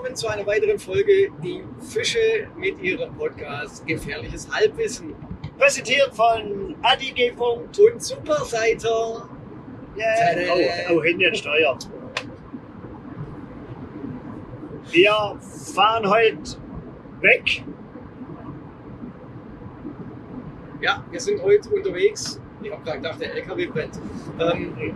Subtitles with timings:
[0.00, 1.62] willkommen zu einer weiteren Folge Die
[1.92, 5.14] Fische mit ihrem Podcast Gefährliches Halbwissen
[5.58, 7.32] Präsentiert von Adi G.
[7.32, 9.28] und Superseiter.
[9.94, 10.90] Yeah.
[10.90, 11.86] Oh, hinten steuert.
[14.90, 15.38] Wir
[15.74, 16.56] fahren heute
[17.20, 17.62] weg.
[20.80, 22.40] Ja, wir sind heute unterwegs.
[22.62, 24.00] Ich habe gerade gedacht, der LKW brennt.
[24.40, 24.94] Ähm,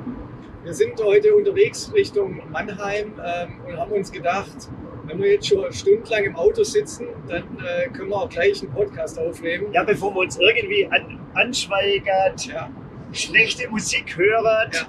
[0.63, 4.71] wir sind heute unterwegs Richtung Mannheim ähm, und haben uns gedacht,
[5.15, 8.73] wenn wir jetzt schon stundenlang im Auto sitzen, dann äh, können wir auch gleich einen
[8.73, 9.73] Podcast aufnehmen.
[9.73, 12.69] Ja, bevor wir uns irgendwie an, anschweigert, Ja,
[13.13, 14.89] schlechte Musik hören, Ja.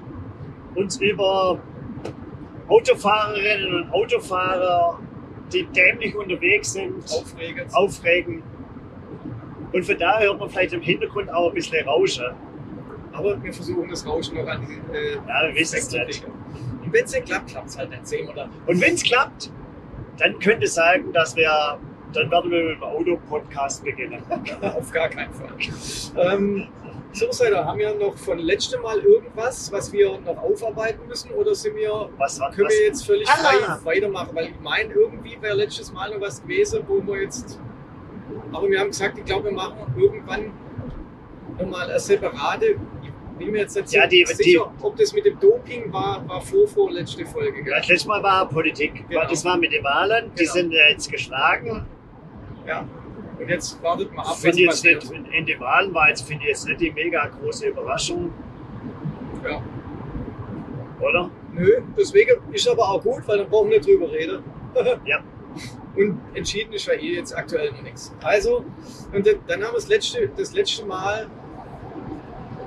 [0.76, 1.60] uns über
[2.68, 5.00] Autofahrerinnen und Autofahrer,
[5.54, 7.76] die dämlich unterwegs sind, aufregend.
[7.76, 8.42] aufregen.
[9.72, 12.26] Und von daher hört man vielleicht im Hintergrund auch ein bisschen Rauschen.
[13.12, 16.26] Aber wir versuchen das Rauschen noch an die äh, Ja, wir wissen es nicht.
[16.84, 18.08] Und wenn es nicht klappt, klappt es halt nicht.
[18.08, 18.50] Sehen wir dann.
[18.66, 19.52] Und wenn es klappt,
[20.18, 21.78] dann könnte es sagen, dass wir,
[22.14, 24.22] dann werden wir mit dem Auto-Podcast beginnen.
[24.62, 25.50] Auf gar keinen Fall.
[26.18, 26.68] Ähm,
[27.12, 31.32] so, Seiter, haben wir noch von letztem Mal irgendwas, was wir noch aufarbeiten müssen?
[31.32, 33.36] Oder sind wir, Was war können wir jetzt völlig Ah!
[33.36, 34.32] frei weitermachen?
[34.34, 37.58] Weil ich meine, irgendwie wäre letztes Mal noch was gewesen, wo wir jetzt.
[38.52, 40.52] Aber wir haben gesagt, ich glaube, wir machen irgendwann
[41.58, 42.76] nochmal eine separate.
[43.38, 46.40] Ich bin mir jetzt nicht Ja, die- sicher, ob das mit dem Doping war, war
[46.42, 47.64] vor, vor letzte Folge.
[47.64, 47.74] Gell?
[47.76, 49.04] Das letzte Mal war Politik.
[49.10, 49.28] Genau.
[49.30, 50.32] Das war mit den Wahlen.
[50.36, 50.54] Die Genau.
[50.54, 51.86] sind äh, jetzt geschlagen.
[52.66, 52.88] Ja.
[53.38, 55.10] Und jetzt wartet mal ab, Ich finde jetzt passiert.
[55.12, 58.32] nicht, in den Wahlen war jetzt, finde ich jetzt nicht die mega große Überraschung,
[59.46, 59.62] Ja.
[61.02, 61.30] oder?
[61.54, 64.44] Nö, deswegen ist aber auch gut, weil dann brauchen wir nicht drüber reden.
[65.06, 65.20] Ja.
[65.96, 68.14] Und entschieden ist ja eh jetzt aktuell noch nichts.
[68.22, 68.66] Also,
[69.14, 71.28] und dann dann haben wir das letzte, das letzte Mal,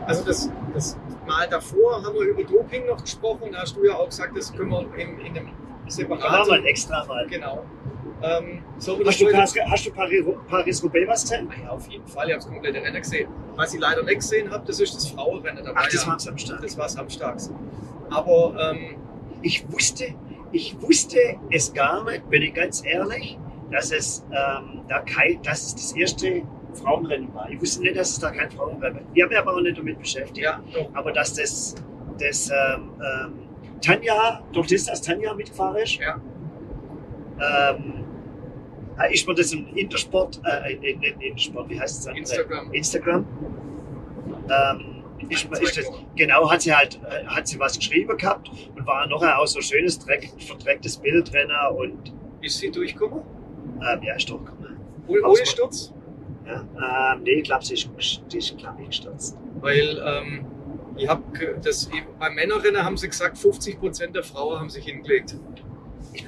[0.08, 0.96] also das, das
[1.26, 3.50] Mal davor haben wir über Doping noch gesprochen.
[3.52, 5.52] Da hast du ja auch gesagt, das können wir in, in einem Da machen
[5.86, 6.52] wir separaten.
[6.54, 7.26] ein extra mal.
[7.28, 7.64] Genau.
[8.20, 11.48] Ähm, so, Hast du, Paris, hast du Paris, Paris-Roubaix was gesehen?
[11.52, 12.26] Ah ja, auf jeden Fall.
[12.26, 13.28] Ich habe das komplette Rennen gesehen.
[13.54, 15.62] Was ich leider nicht gesehen habe, das ist das Frauenrennen.
[15.64, 16.60] Da Ach, das ja, war am Samstag.
[16.62, 17.52] das war samstags.
[18.10, 18.96] Aber ähm,
[19.42, 20.14] Ich wusste,
[20.50, 21.18] ich wusste
[21.50, 23.38] es gar nicht, bin ich ganz ehrlich,
[23.70, 26.42] dass es, ähm, da kein, dass es das erste
[26.78, 27.48] Frauenrennen war.
[27.50, 29.02] Ich wusste nicht, dass es da kein Frauenrennen war.
[29.14, 30.38] Ich habe mich aber auch nicht damit beschäftigt.
[30.38, 30.60] ja.
[30.94, 31.74] Aber dass das,
[32.18, 33.32] das ähm, ähm,
[33.80, 36.20] Tanja, durch das, dass Tanja mitgefahren ist, Ja.
[37.40, 38.04] ähm,
[38.98, 42.16] äh, ist mir das im Intersport, äh, nicht nicht Intersport, wie heißt es?
[42.16, 42.72] Instagram.
[42.72, 43.26] Instagram.
[44.50, 44.94] Ähm,
[45.28, 45.86] ist, ist das,
[46.16, 49.58] genau, hat sie halt, äh, hat sie was geschrieben gehabt und war nachher auch so
[49.58, 53.22] ein schönes, dreck, verdrecktes Bild drin und Ist sie durchgekommen?
[53.92, 54.76] ähm, ja, ist durchgekommen.
[55.08, 55.92] Ohne Sturz?
[56.48, 57.90] Ja, ähm, nee, ich glaube, sie ist,
[58.32, 59.36] die ist, glaub ich, gestürzt.
[59.60, 60.46] Weil ähm,
[60.96, 64.84] ich hab ge- das beim Männerrennen haben sie gesagt, 50 Prozent der Frauen haben sich
[64.84, 65.36] hingelegt.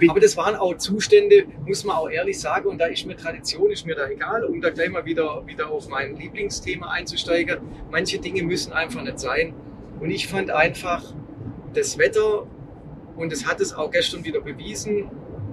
[0.09, 3.71] Aber das waren auch Zustände, muss man auch ehrlich sagen, und da ist mir Tradition,
[3.71, 7.59] ist mir da egal, um da gleich mal wieder, wieder auf mein Lieblingsthema einzusteigen.
[7.91, 9.55] Manche Dinge müssen einfach nicht sein.
[9.99, 11.03] Und ich fand einfach
[11.75, 12.47] das Wetter,
[13.17, 15.11] und das hat es auch gestern wieder bewiesen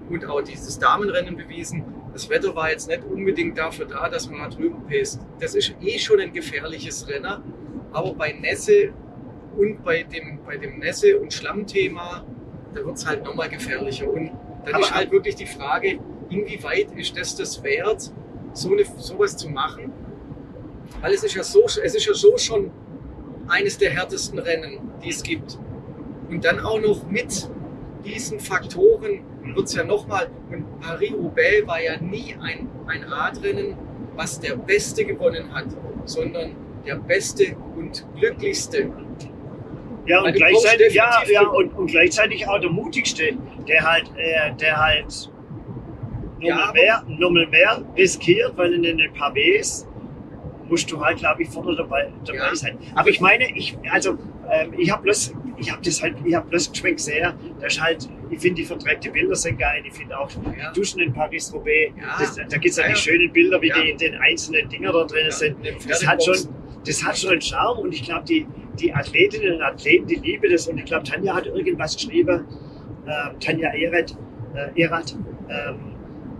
[0.09, 1.83] und auch dieses Damenrennen bewiesen,
[2.17, 5.21] das Wetter war jetzt nicht unbedingt dafür da, dass man da drüben pisst.
[5.39, 7.43] Das ist eh schon ein gefährliches Rennen,
[7.91, 8.89] aber bei Nässe
[9.55, 12.25] und bei dem, bei dem Nässe- und Schlammthema,
[12.73, 14.09] da wird es halt nochmal gefährlicher.
[14.09, 14.31] Und
[14.65, 18.11] dann Aber- ist halt wirklich die Frage, inwieweit ist das das wert,
[18.53, 19.93] so eine, sowas zu machen?
[21.01, 22.71] Weil es ist ja so, es ist ja so schon
[23.47, 25.59] eines der härtesten Rennen, die es gibt.
[26.29, 27.47] Und dann auch noch mit
[28.03, 29.19] diesen Faktoren
[29.55, 33.75] wird es ja nochmal, und Paris-Roubaix war ja nie ein, ein Radrennen,
[34.15, 35.65] was der Beste gewonnen hat,
[36.05, 36.51] sondern
[36.85, 38.89] der Beste und Glücklichste.
[40.05, 43.33] ja, und gleichzeitig, ja, ja und, und gleichzeitig auch der mutigste,
[43.67, 45.31] der halt, äh, der halt
[46.39, 49.85] Ja, nochmal aber- mehr, nochmal mehr riskiert, weil in den Pavés
[50.69, 52.55] musst du halt, glaube ich, vorne dabei, dabei Ja.
[52.55, 52.77] sein.
[52.95, 54.17] Aber ich meine, ich, also,
[54.49, 57.81] ähm, ich habe bloß, ich habe das halt, ich habe bloß geschmeckt sehr, das ist
[57.81, 60.71] halt, ich finde die verdreckte Bilder sind geil, ich finde auch Ja.
[60.71, 62.15] die Duschen in Paris-Roubaix, Ja.
[62.19, 65.03] das- da gibt es ja, die schönen Bilder, wie die in den einzelnen Dinger da
[65.05, 65.57] drin sind.
[65.87, 66.35] Das hat schon,
[66.85, 68.45] das hat schon einen Charme und ich glaube, die,
[68.79, 72.45] die Athletinnen und Athleten, die lieben das und ich glaube, Tanja hat irgendwas geschrieben,
[73.07, 74.15] ähm, Tanja Erath,
[74.55, 75.15] äh, Erath
[75.49, 75.75] ähm,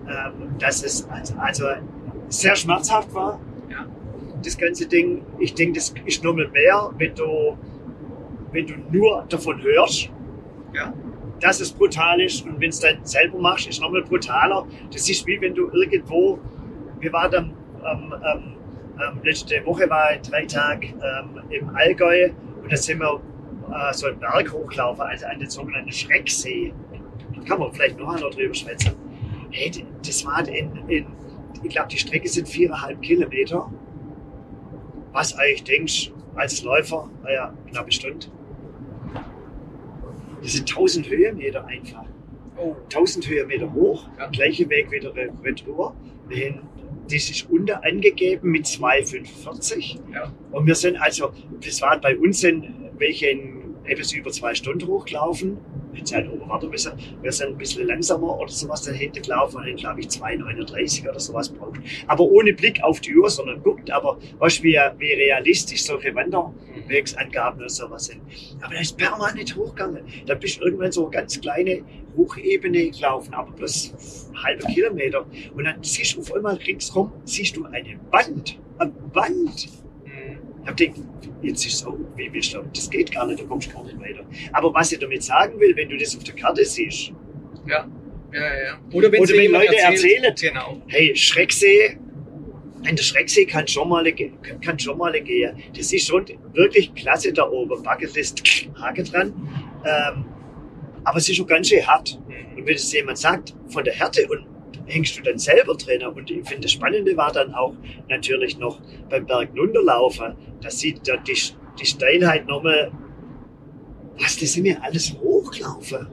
[0.09, 1.65] ähm, dass es also, also
[2.29, 3.39] sehr schmerzhaft war,
[4.43, 5.23] das ganze Ding.
[5.39, 7.57] Ich denke, das ist nochmal mehr, wenn du,
[8.57, 10.09] wenn du nur davon hörst,
[10.73, 10.91] Ja.
[11.39, 14.65] dass es brutal ist und wenn es dann selber machst, ist nochmal brutaler.
[14.91, 16.39] Das ist wie wenn du irgendwo,
[16.99, 17.53] wir waren dann
[17.85, 18.53] ähm, ähm,
[18.99, 22.29] ähm, letzte Woche war ich drei Tage ähm, im Allgäu
[22.63, 23.21] Und da sind wir
[23.71, 26.73] äh, so einen Berg hochlaufen, also an den sogenannten Schrecksee.
[27.35, 28.93] Da kann man vielleicht noch einmal drüber schwätzen.
[29.51, 29.71] Hey,
[30.03, 31.05] das war in, in
[31.63, 33.71] ich glaube, die Strecke sind viereinhalb Kilometer.
[35.11, 38.27] Was eigentlich denkst, als Läufer, naja, knappe Stunde.
[40.47, 42.05] Das sind 1000 Höhenmeter einfach.
[42.55, 42.73] Oh.
[42.85, 44.27] 1000 Höhenmeter hoch, ja.
[44.27, 45.13] gleiche Weg wieder
[45.43, 45.93] retour.
[46.29, 49.99] Das ist unter angegeben mit 2,45.
[50.13, 50.31] Ja.
[50.53, 52.65] Und wir sind also, das war bei uns sind
[52.97, 55.57] welche in etwas über zwei Stunden hochgelaufen
[55.97, 56.93] hätte halt oben warten müssen.
[57.21, 61.49] Wir sind ein bisschen langsamer oder sowas dahinter gelaufen und glaube ich 2,39 oder sowas
[61.49, 61.79] braucht.
[62.07, 66.13] Aber ohne Blick auf die Uhr, sondern guckt, aber was wie, wie realistisch solche
[66.87, 68.21] Wanderwegsangaben oder sowas sind.
[68.61, 70.03] Aber da ist permanent hochgegangen.
[70.25, 71.83] Da bist du irgendwann so eine ganz kleine
[72.15, 75.25] Hochebene gelaufen, aber bloß halbe Kilometer.
[75.55, 78.59] Und dann siehst du auf einmal ringsrum, siehst du eine Wand.
[78.79, 79.67] Eine Wand
[80.67, 83.47] ich habe gedacht, jetzt ist es so, wie willst du, das geht gar nicht, du
[83.47, 84.25] kommst gar nicht weiter.
[84.51, 87.13] Aber was ich damit sagen will, wenn du das auf der Karte siehst.
[87.65, 87.87] Ja,
[88.33, 88.79] ja, ja.
[88.91, 90.81] Oder wenn, Oder wenn Leute erzählen, genau.
[90.87, 91.97] hey, Schrecksee,
[92.83, 94.03] in der Schrecksee kann schon mal,
[94.61, 95.57] kann schon mal gehen.
[95.75, 97.81] Das ist schon wirklich klasse da oben.
[97.83, 98.43] Bucketlist,
[98.79, 99.33] Hake dran.
[99.85, 100.25] Ähm,
[101.03, 102.19] aber es ist schon ganz schön hart.
[102.55, 104.45] Und wenn es jemand sagt, von der Härte und
[104.87, 106.03] hängst du dann selber drin.
[106.05, 107.73] Und ich finde, das Spannende war dann auch
[108.09, 108.79] natürlich noch
[109.09, 110.35] beim Berg runterlaufen.
[110.61, 111.37] Da sieht da die,
[111.79, 112.91] die Steilheit nochmal,
[114.19, 116.07] was, das sind ja alles hochgelaufen.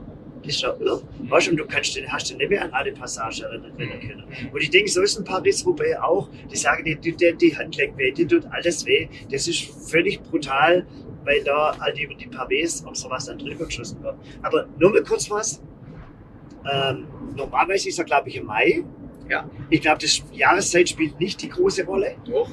[0.47, 1.03] Ist ja irre.
[1.21, 4.25] Weißt, und du kannst, hast du nicht mehr an alle Passagen erinnern können.
[4.53, 6.29] Und ich denke, so ist ein Paris-Roubaix auch.
[6.51, 9.09] Die sagen, die, die, die Hand leckt weh, die tut alles weh.
[9.31, 10.87] Das ist völlig brutal,
[11.25, 14.17] weil da halt über die Pavés und sowas dann drüber geschossen wird.
[14.43, 15.63] Aber nur mal kurz was.
[16.71, 17.07] Ähm,
[17.37, 18.85] normalerweise ist er, glaube ich, im Mai.
[19.29, 19.49] Ja.
[19.71, 22.17] Ich glaube, das Jahreszeit spielt nicht die große Rolle.
[22.27, 22.51] Doch.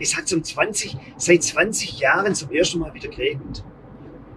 [0.00, 3.64] Es hat zum 20, seit 20 Jahren zum ersten Mal wieder geregnet.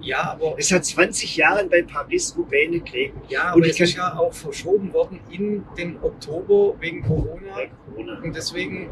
[0.01, 0.55] Ja, aber.
[0.57, 3.23] Es hat 20 Jahren bei Paris-Roubaix nicht geregnet.
[3.29, 7.67] Ja, aber es ist ja auch verschoben worden in den Oktober wegen Corona.
[7.85, 8.19] Corona.
[8.21, 8.89] Und deswegen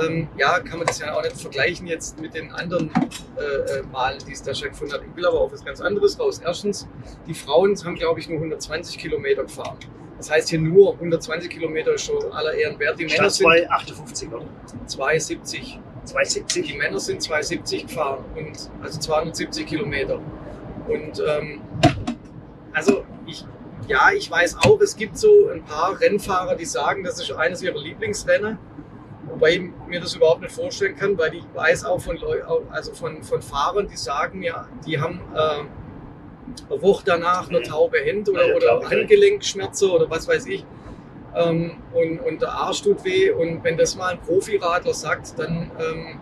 [0.00, 2.90] ähm, ja, kann man das ja auch nicht vergleichen jetzt mit den anderen
[3.36, 5.02] äh, äh Malen, die es da schon gefunden hat.
[5.08, 6.40] Ich will aber auf was ganz anderes raus.
[6.44, 6.88] Erstens,
[7.26, 9.78] die Frauen haben, glaube ich, nur 120 Kilometer gefahren.
[10.18, 12.98] Das heißt hier nur 120 Kilometer ist schon aller Ehren wert.
[12.98, 14.46] Die Männer sind 258, oder?
[14.86, 15.80] 270.
[16.06, 16.66] 270?
[16.66, 20.20] Die Männer sind 270 gefahren und also 270 Kilometer.
[20.88, 21.60] Und ähm,
[22.72, 23.44] also ich,
[23.88, 27.62] ja, ich weiß auch, es gibt so ein paar Rennfahrer, die sagen, das ist eines
[27.62, 28.58] ihrer Lieblingsrennen.
[29.28, 32.92] Wobei ich mir das überhaupt nicht vorstellen kann, weil ich weiß auch von, Leu also
[32.92, 35.64] von, von Fahrern, die sagen ja, die haben äh,
[36.70, 40.64] eine Woche danach eine taube Hände oder, oder Handgelenkschmerzen oder was weiß ich.
[41.36, 43.30] Ähm, und, und der Arsch tut weh.
[43.30, 46.18] Und wenn das mal ein Profiradler sagt, dann ähm,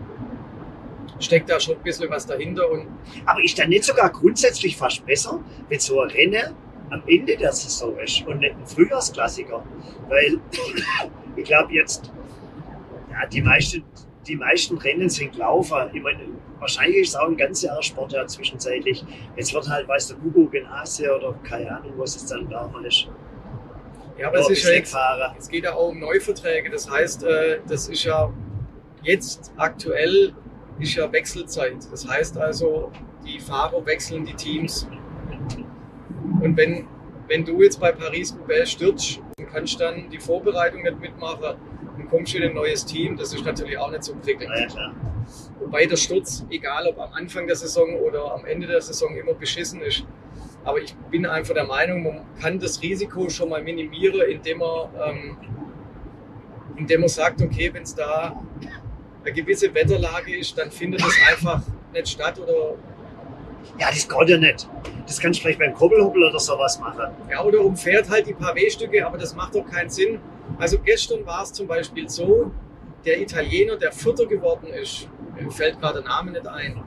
[1.19, 2.69] steckt da schon ein bisschen was dahinter.
[2.69, 2.87] Und
[3.25, 5.39] Aber ist dann nicht sogar grundsätzlich fast besser,
[5.69, 6.55] wenn so ein Rennen
[6.89, 9.63] am Ende der Saison ist und nicht ein Frühjahrsklassiker?
[10.09, 10.39] Weil
[11.35, 12.11] ich glaube jetzt
[13.11, 13.83] ja, die meisten,
[14.27, 15.89] die meisten Rennen sind Laufer.
[15.93, 16.21] Ich meine,
[16.59, 19.05] wahrscheinlich ist es auch ein ganzes Jahr Sport ja zwischenzeitlich.
[19.35, 22.83] Jetzt wird halt, weiß der Hugo Genase oder keine Ahnung, was es dann da mal
[22.85, 23.07] ist.
[24.17, 24.95] Ja, aber es ist ja jetzt,
[25.39, 26.69] es geht ja auch um Neuverträge.
[26.69, 28.31] Das heißt, äh, das ist ja
[29.03, 30.33] jetzt aktuell
[30.79, 31.77] ist ja Wechselzeit.
[31.91, 32.91] Das heißt also,
[33.25, 34.87] die Fahrer wechseln die Teams.
[36.41, 36.87] Und wenn,
[37.27, 42.33] wenn du jetzt bei Paris-Roubaix stürzt und kannst dann die Vorbereitung nicht mitmachen, dann kommst
[42.33, 44.51] du in ein neues Team, das ist natürlich auch nicht so prickelnd.
[44.73, 44.93] Ja,
[45.59, 49.33] Wobei der Sturz, egal ob am Anfang der Saison oder am Ende der Saison, immer
[49.33, 50.05] beschissen ist.
[50.65, 54.89] Aber ich bin einfach der Meinung, man kann das Risiko schon mal minimieren, indem man,
[55.05, 55.37] ähm,
[56.77, 58.41] indem man sagt, okay, wenn es da
[59.23, 61.61] eine gewisse Wetterlage ist, dann findet es einfach
[61.93, 62.75] nicht statt oder
[63.79, 64.67] ja, das geht ja nicht.
[65.07, 67.13] Das kannst du vielleicht beim Kurbelhubbel oder sowas machen.
[67.29, 70.19] Ja, oder umfährt halt die paar W-Stücke, aber das macht doch keinen Sinn.
[70.59, 72.51] Also gestern war es zum Beispiel so,
[73.05, 76.83] der Italiener, der Vierter geworden ist, mir fällt gerade der Name nicht ein,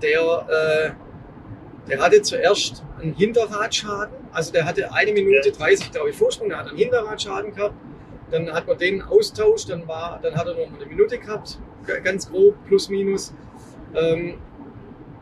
[0.00, 0.90] der, äh,
[1.88, 6.58] der hatte zuerst einen Hinterradschaden, also der hatte eine Minute 30, glaube ich, Vorsprung, der
[6.58, 7.74] hat einen Hinterradschaden gehabt,
[8.30, 11.58] dann hat man den austauscht, dann, war, dann hat er noch eine Minute gehabt,
[12.02, 13.34] ganz grob, plus minus.
[13.94, 14.38] Ähm,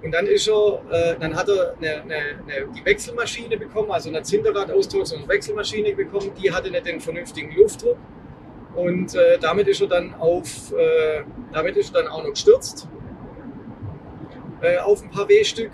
[0.03, 4.09] und dann ist er, äh, dann hat er eine, eine, eine, die Wechselmaschine bekommen, also
[4.09, 7.99] eine Hinterradaustausch, sondern eine Wechselmaschine bekommen, die hatte nicht den vernünftigen Luftdruck.
[8.75, 12.89] Und äh, damit ist er dann auf, äh, damit ist er dann auch noch gestürzt.
[14.85, 15.73] Auf ein paar W-Stück.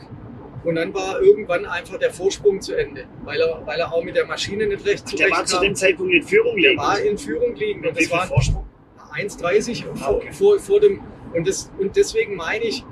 [0.67, 4.17] Und dann war irgendwann einfach der Vorsprung zu Ende, weil er, weil er auch mit
[4.17, 6.81] der Maschine nicht recht zurecht Der war zu dem Zeitpunkt in Führung liegend?
[6.81, 7.87] Der war in Führung liegend.
[7.87, 8.67] Und, das war Vorsprung?
[9.15, 10.33] 1,30 ah, okay.
[10.33, 11.01] vor, vor, dem.
[11.33, 12.85] Und, das, und deswegen meine ich,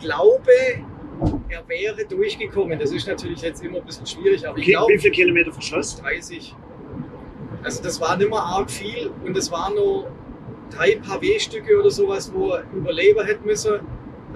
[0.00, 0.50] glaube,
[1.50, 2.78] er wäre durchgekommen.
[2.78, 5.52] Das ist natürlich jetzt immer ein bisschen schwierig, aber ich Okay, glaube wie viele Kilometer
[5.52, 5.96] Verschluss?
[5.96, 6.54] 30.
[7.62, 10.10] Also das war nicht mehr arg viel und es waren nur
[10.70, 13.80] drei Pavé-Stücke oder sowas, wo er Überleber hätte müssen.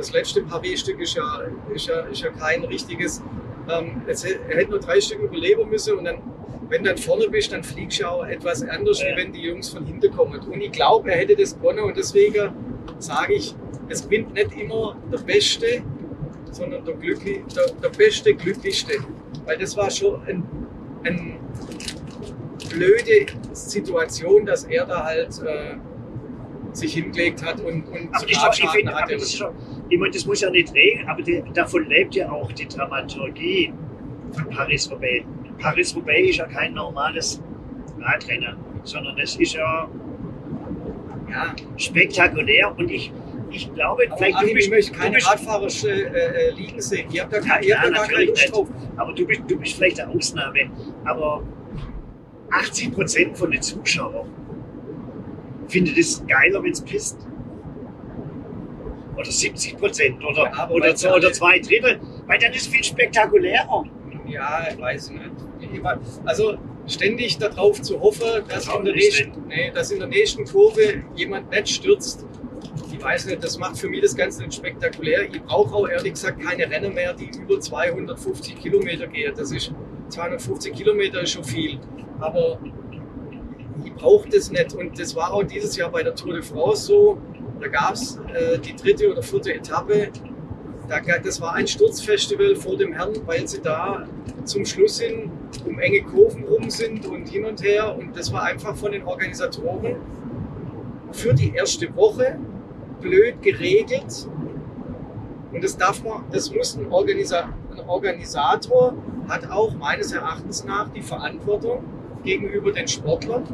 [0.00, 1.42] Das letzte Pavé-Stück ist ja,
[1.74, 3.22] ist, ja, ist ja kein richtiges.
[3.70, 6.16] Ähm, es, hätte- er hätte nur drei Stück überleben müssen und dann,
[6.70, 9.08] wenn du dann vorne bist, dann fliegst du auch etwas anders, Ja.
[9.08, 10.40] wie wenn die Jungs von hinten kommen.
[10.40, 12.50] Und ich glaube, er hätte das gewonnen und deswegen
[12.98, 13.54] sage ich,
[13.90, 15.82] es gewinnt nicht immer der Beste,
[16.50, 18.94] sondern der, Glückli der, der Beste, Glücklichste.
[19.44, 20.42] Weil das war schon ein,
[21.04, 21.38] ein
[22.70, 25.76] blöde Situation, dass er da halt äh,
[26.72, 29.52] sich hingelegt hat und, und Aber ich, sogar ich Schaden finde, aber hatte.
[29.90, 32.66] Das, ich meine, das muss ja nicht reden, aber die, davon lebt ja auch die
[32.66, 33.72] Dramaturgie
[34.32, 35.24] von Paris-Roubaix.
[35.58, 37.42] Paris-Roubaix ist ja kein normales
[38.00, 39.88] Radrennen, sondern es ist ja
[41.30, 43.12] ja, spektakulär und ich,
[43.50, 47.08] ich glaube, aber vielleicht Achim, du bist, ich möchte keine Radfahrer äh, äh, liegen sehen.
[47.12, 48.54] Ihr habt da, Ja, ihr habt da keine Lust nicht.
[48.54, 48.68] drauf.
[48.96, 50.70] aber du bist, du bist vielleicht eine Ausnahme,
[51.04, 51.42] aber
[52.50, 54.28] 80 Prozent von den Zuschauern
[55.68, 57.26] finden das geiler, wenn es pisst.
[59.20, 63.84] Oder 70 Prozent oder, Ja, oder, ja oder zwei Drittel, weil dann ist viel spektakulärer.
[64.26, 65.24] Ja, ich weiß nicht.
[66.24, 70.44] Also ständig darauf zu hoffen, dass Das in, der nächsten, nee, dass in der nächsten
[70.44, 72.26] Kurve jemand nicht stürzt.
[72.92, 75.22] Ich weiß nicht, das macht für mich das Ganze nicht spektakulär.
[75.32, 79.32] Ich brauche auch ehrlich gesagt keine Rennen mehr, die über 250 Kilometer gehen.
[79.36, 79.72] Das ist
[80.08, 81.78] 250 Kilometer ist schon viel.
[82.20, 82.58] Aber
[83.84, 84.74] ich brauche das nicht.
[84.74, 87.18] Und das war auch dieses Jahr bei der Tour de France so.
[87.60, 90.08] Da gab es äh, die dritte oder vierte Etappe.
[90.88, 94.06] Da, das war ein Sturzfestival vor dem Herrn, weil sie da
[94.44, 95.30] zum Schluss hin
[95.64, 97.96] um enge Kurven rum sind und hin und her.
[97.96, 99.96] Und das war einfach von den Organisatoren
[101.12, 102.38] für die erste Woche
[103.00, 104.28] blöd geregelt.
[105.52, 108.94] Und das darf man, das muss ein, Organisa ein Organisator
[109.28, 111.84] hat auch meines Erachtens nach die Verantwortung
[112.24, 113.44] gegenüber den Sportlern.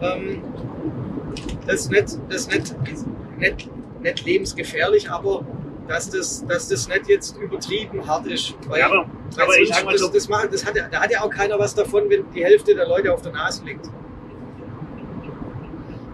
[0.00, 0.42] Ähm,
[1.68, 2.74] das nicht, das nicht,
[3.38, 3.70] nicht,
[4.02, 5.44] nicht lebensgefährlich, aber
[5.86, 8.54] dass das, dass das nicht jetzt übertrieben hart ist.
[8.66, 9.06] Weil, Ja, aber,
[9.36, 11.30] weil aber ich sag mal das, so, das, macht, das hat, da hat ja auch
[11.30, 13.88] keiner was davon, wenn die Hälfte der Leute auf der Nase liegt.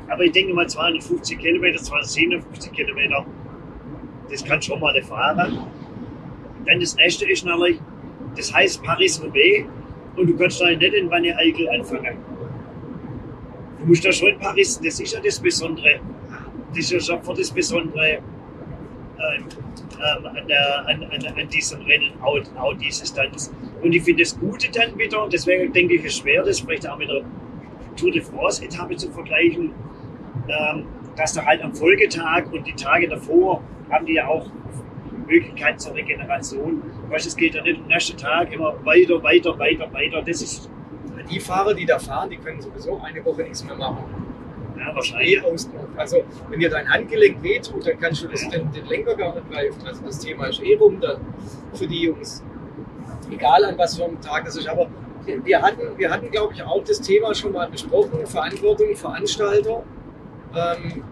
[0.09, 3.27] aber ich denke mal 250 Kilometer, 257 Kilometer,
[4.31, 5.67] das kann schon mal fahren.
[6.67, 7.81] Dann das nächste ist natürlich,
[8.37, 9.67] das heißt Paris-Roubaix
[10.17, 12.17] und du kannst da nicht in Wanne Eickel anfangen.
[13.85, 16.01] Du musst da schon Paris, das ist ja das Besondere,
[16.71, 20.51] das ist ja schon für das Besondere ähm, ähm, an,
[20.87, 23.53] an, an, an diesem Rennen, auch, auch die Distanz.
[23.83, 26.97] Und ich finde das Gute dann wieder, deswegen denke ich, es schwer, das vielleicht auch
[26.97, 27.25] mit der
[27.95, 29.73] Tour de France-Etappe zu vergleichen,
[30.49, 30.87] ähm,
[31.17, 34.47] dass da halt am Folgetag und die Tage davor haben die ja auch
[35.27, 36.83] Möglichkeit zur Regeneration.
[37.11, 40.23] Weißt, es geht ja nicht am nächsten Tag immer weiter, weiter, weiter, weiter.
[40.23, 40.71] Das ist
[41.31, 44.05] Die Fahrer, die da fahren, die können sowieso eine Woche nichts mehr machen.
[44.79, 45.43] ja, wahrscheinlich.
[45.43, 45.89] ausgemacht.
[45.97, 49.51] Also, wenn dir dein Handgelenk wehtut, dann kannst du das, den, den Lenker gar nicht
[49.51, 49.87] greifen.
[49.87, 51.21] Also, das Thema ist eh rum dann
[51.73, 52.43] für die Jungs.
[53.31, 54.69] Egal an was für einem Tag das ist.
[54.69, 54.89] Aber
[55.25, 59.83] wir hatten, wir hatten glaube ich, auch das Thema schon mal besprochen: Verantwortung, Veranstalter.
[60.55, 61.03] Ähm,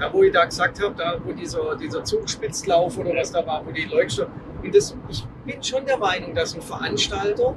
[0.00, 3.64] da, wo ich da gesagt habe, da, wo dieser, dieser Zugspitzlauf oder was da war,
[3.66, 4.28] wo die Leuchtstoff.
[4.62, 7.54] Und das, ich bin schon der Meinung, dass ein Veranstalter,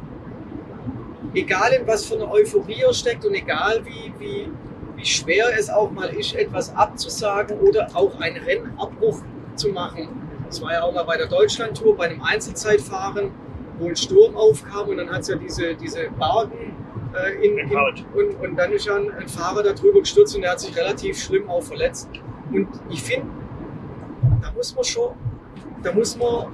[1.33, 4.49] egal in was für eine Euphorie er steckt und egal wie, wie,
[4.95, 9.21] wie schwer es auch mal ist, etwas abzusagen oder auch einen Rennabbruch
[9.55, 10.09] zu machen.
[10.47, 13.31] Das war ja auch mal bei der Deutschlandtour, bei einem Einzelzeitfahren,
[13.79, 16.75] wo ein Sturm aufkam und dann hat es ja diese, diese Bargen
[17.13, 20.41] äh, in, in, und, und dann ist ja ein, ein Fahrer da drüber gestürzt und
[20.41, 22.09] der hat sich relativ schlimm auch verletzt.
[22.51, 23.27] Und ich finde,
[24.41, 25.13] da muss man schon,
[25.81, 26.47] da muss man,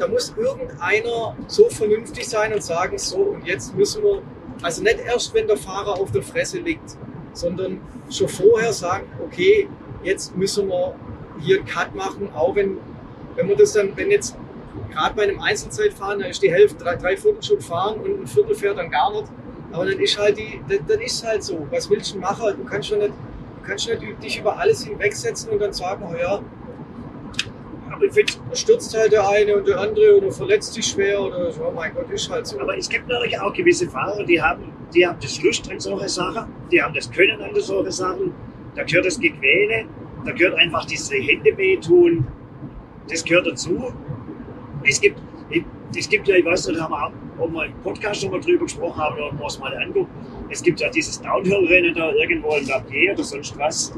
[0.00, 4.22] da muss irgendeiner so vernünftig sein und sagen, so und jetzt müssen wir,
[4.62, 6.96] also nicht erst, wenn der Fahrer auf der Fresse liegt,
[7.32, 7.80] sondern
[8.10, 9.68] schon vorher sagen, okay,
[10.02, 10.94] jetzt müssen wir
[11.40, 12.78] hier einen Cut machen, auch wenn,
[13.36, 14.36] wenn man das dann, wenn jetzt
[14.90, 18.26] gerade bei einem Einzelzeitfahren, da ist die Hälfte, drei, drei Viertel schon fahren und ein
[18.26, 19.30] Viertel fährt dann gar nicht.
[19.72, 21.66] Aber dann ist halt die, dann, dann ist halt so.
[21.70, 22.54] Was willst du machen?
[22.56, 26.16] Du kannst schon nicht, du kannst nicht dich über alles hinwegsetzen und dann sagen, oh
[26.16, 26.40] ja,
[27.20, 27.89] Aber ich finde, da
[28.54, 32.10] stürzt halt der eine und der andere oder verletzt sich schwer oder oh mein Gott,
[32.10, 32.58] ist halt so.
[32.60, 36.08] aber es gibt natürlich auch gewisse Fahrer, die haben, die haben das Lust an solche
[36.08, 38.32] Sachen, die haben das Können an solche Sachen.
[38.74, 39.86] Da gehört das Gequäle,
[40.24, 42.26] da gehört einfach diese Hände wehtun,
[43.08, 43.92] das gehört dazu.
[44.84, 45.18] Es gibt,
[45.96, 47.12] es gibt ja, ich weiß nicht, haben wir auch-
[47.44, 50.10] auch mal im Podcast schon mal drüber gesprochen haben oder wir es mal angucken.
[50.50, 53.92] Es gibt ja dieses Downhill-Rennen da irgendwo in Lapier oder sonst was.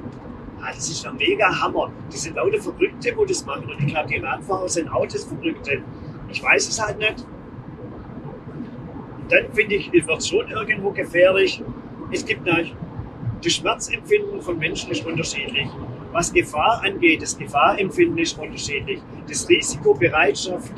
[0.68, 1.90] Das ist ein mega Hammer.
[2.12, 3.64] Die sind lauter Verrückte, wo das machen.
[3.64, 5.82] Und ich glaube, die Radfahrer sind auch das Verrückte.
[6.30, 7.26] Ich weiß es halt nicht.
[9.28, 11.62] Dann finde ich, wird es schon irgendwo gefährlich.
[12.10, 12.74] Es gibt natürlich,
[13.42, 15.68] das Schmerzempfinden von Menschen ist unterschiedlich.
[16.12, 19.00] Was Gefahr angeht, das Gefahrempfinden ist unterschiedlich.
[19.26, 20.72] Das Risikobereitschaft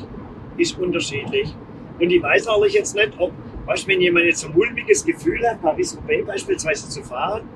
[0.57, 1.53] ist unterschiedlich.
[1.99, 3.31] Und ich weiß ehrlich jetzt nicht, ob,
[3.65, 7.47] weißt, wenn jemand jetzt ein mulmiges Gefühl hat, Paris-Roubaix beispielsweise zu fahren,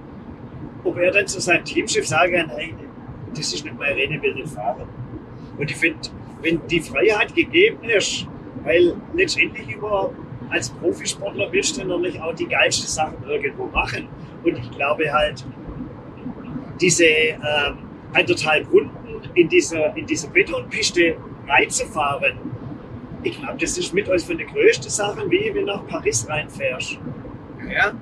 [0.83, 2.73] ob er dann zu seinem Teamchef sagen kann, hey,
[3.35, 4.87] das ist nicht mein Rennen, will nicht fahren.
[5.57, 5.99] Und ich finde,
[6.41, 8.27] wenn die Freiheit gegeben ist,
[8.63, 10.11] weil letztendlich über
[10.49, 14.07] als Profisportler willst du natürlich auch die geilsten Sachen irgendwo machen.
[14.43, 15.45] Und ich glaube halt,
[16.81, 17.77] diese ähm,
[18.13, 21.17] anderthalb Runden in dieser, in dieser Betonpiste
[21.47, 22.37] reinzufahren,
[23.21, 26.27] ich glaube, das ist mit euch von den größten Sachen, wie wenn du nach Paris
[26.27, 26.97] reinfährst.
[27.69, 27.93] Ja,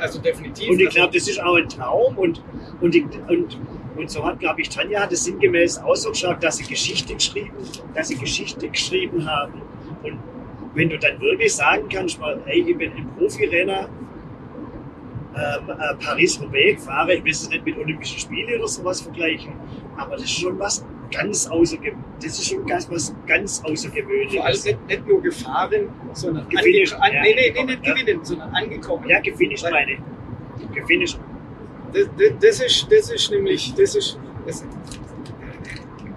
[0.00, 0.68] also definitiv.
[0.70, 2.42] Und ich glaube, das ist auch ein Traum und,
[2.80, 3.58] und, ich, und,
[3.96, 7.52] und so hat, glaube ich, Tanja hat es sinngemäß ausgeschaut, dass sie Geschichte geschrieben,
[7.94, 9.62] dass sie Geschichte geschrieben haben.
[10.02, 10.18] Und
[10.74, 13.88] wenn du dann wirklich sagen kannst, mal, hey, ich bin im Profirenner,
[15.34, 19.52] ähm, äh, Paris-Roubaix fahre, ich will es nicht mit Olympischen Spielen oder sowas vergleichen,
[19.96, 22.04] aber das ist schon was ganz außergewöhnliches.
[22.22, 24.36] Das ist schon ganz, was ganz außergewöhnliches.
[24.36, 27.94] Vor allem nicht, nicht nur gefahren, sondern Gefinished, ange- an, ja, nee, nee, nicht ja.
[27.94, 29.08] gewinnen, sondern angekommen.
[29.08, 30.74] Ja, gefinisht meine ich.
[30.74, 31.18] Gefinisht.
[31.92, 34.64] Das, das, das, ist, das ist nämlich, das ist, das,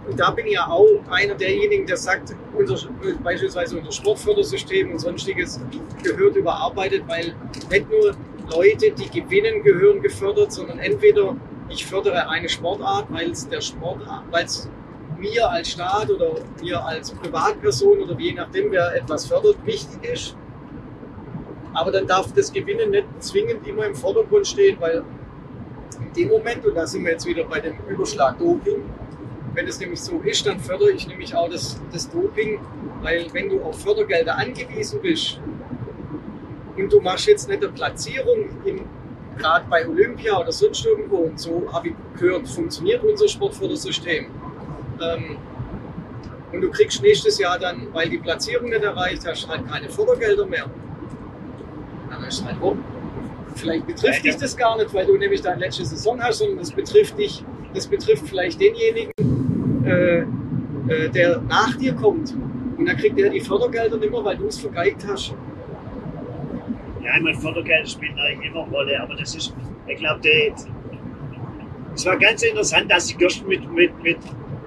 [0.10, 2.90] und da bin ich ja auch einer derjenigen, der sagt, unser,
[3.24, 5.62] beispielsweise unser Sportfördersystem und sonstiges
[6.04, 7.36] gehört überarbeitet, weil
[7.70, 8.16] nicht nur
[8.52, 11.36] Leute, die gewinnen, gehören gefördert, sondern entweder
[11.70, 14.70] ich fördere eine Sportart, weil es der Sportart, weil es
[15.18, 20.36] mir als Staat oder mir als Privatperson oder je nachdem, wer etwas fördert, wichtig ist.
[21.74, 25.04] Aber dann darf das Gewinnen nicht zwingend immer im Vordergrund stehen, weil
[26.00, 28.84] in dem Moment, und da sind wir jetzt wieder bei dem Überschlag Doping,
[29.54, 32.60] wenn es nämlich so ist, dann fördere ich nämlich auch das, das Doping,
[33.02, 35.40] weil wenn du auf Fördergelder angewiesen bist
[36.78, 38.86] und du machst jetzt nicht eine Platzierung in
[39.40, 44.28] gerade bei Olympia oder sonst irgendwo und so habe ich gehört, funktioniert unser Sportfördersystem.
[45.02, 45.38] Ähm,
[46.52, 50.46] und du kriegst nächstes Jahr dann, weil die Platzierung nicht erreicht hast, halt keine Fördergelder
[50.46, 50.66] mehr.
[52.10, 52.84] Dann ist halt rum.
[53.56, 56.72] Vielleicht betrifft dich das gar nicht, weil du nämlich deine letzte Saison hast, sondern das
[56.72, 59.12] betrifft dich, das betrifft vielleicht denjenigen,
[59.86, 60.20] äh,
[60.92, 62.34] äh, der nach dir kommt.
[62.78, 65.36] Und dann kriegt er die Fördergelder nicht mehr, weil du es vergeigt hast.
[67.04, 69.56] Ja, ich meine, Fördergeld spielt eigentlich immer eine Rolle, aber das ist,
[69.88, 70.20] ich glaube,
[71.96, 74.18] es war ganz interessant, dass ich gestern mit, mit, mit,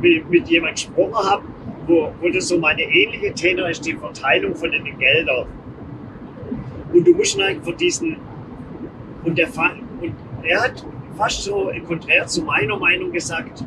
[0.00, 1.42] mit, mit jemandem gesprochen habe,
[1.86, 5.46] wo, wo das so meine ähnliche Tenor ist, die Verteilung von den Geldern.
[6.92, 8.16] Und du musst eigentlich von diesen,
[9.24, 10.84] und der und er hat
[11.16, 13.64] fast so konträr zu meiner Meinung gesagt,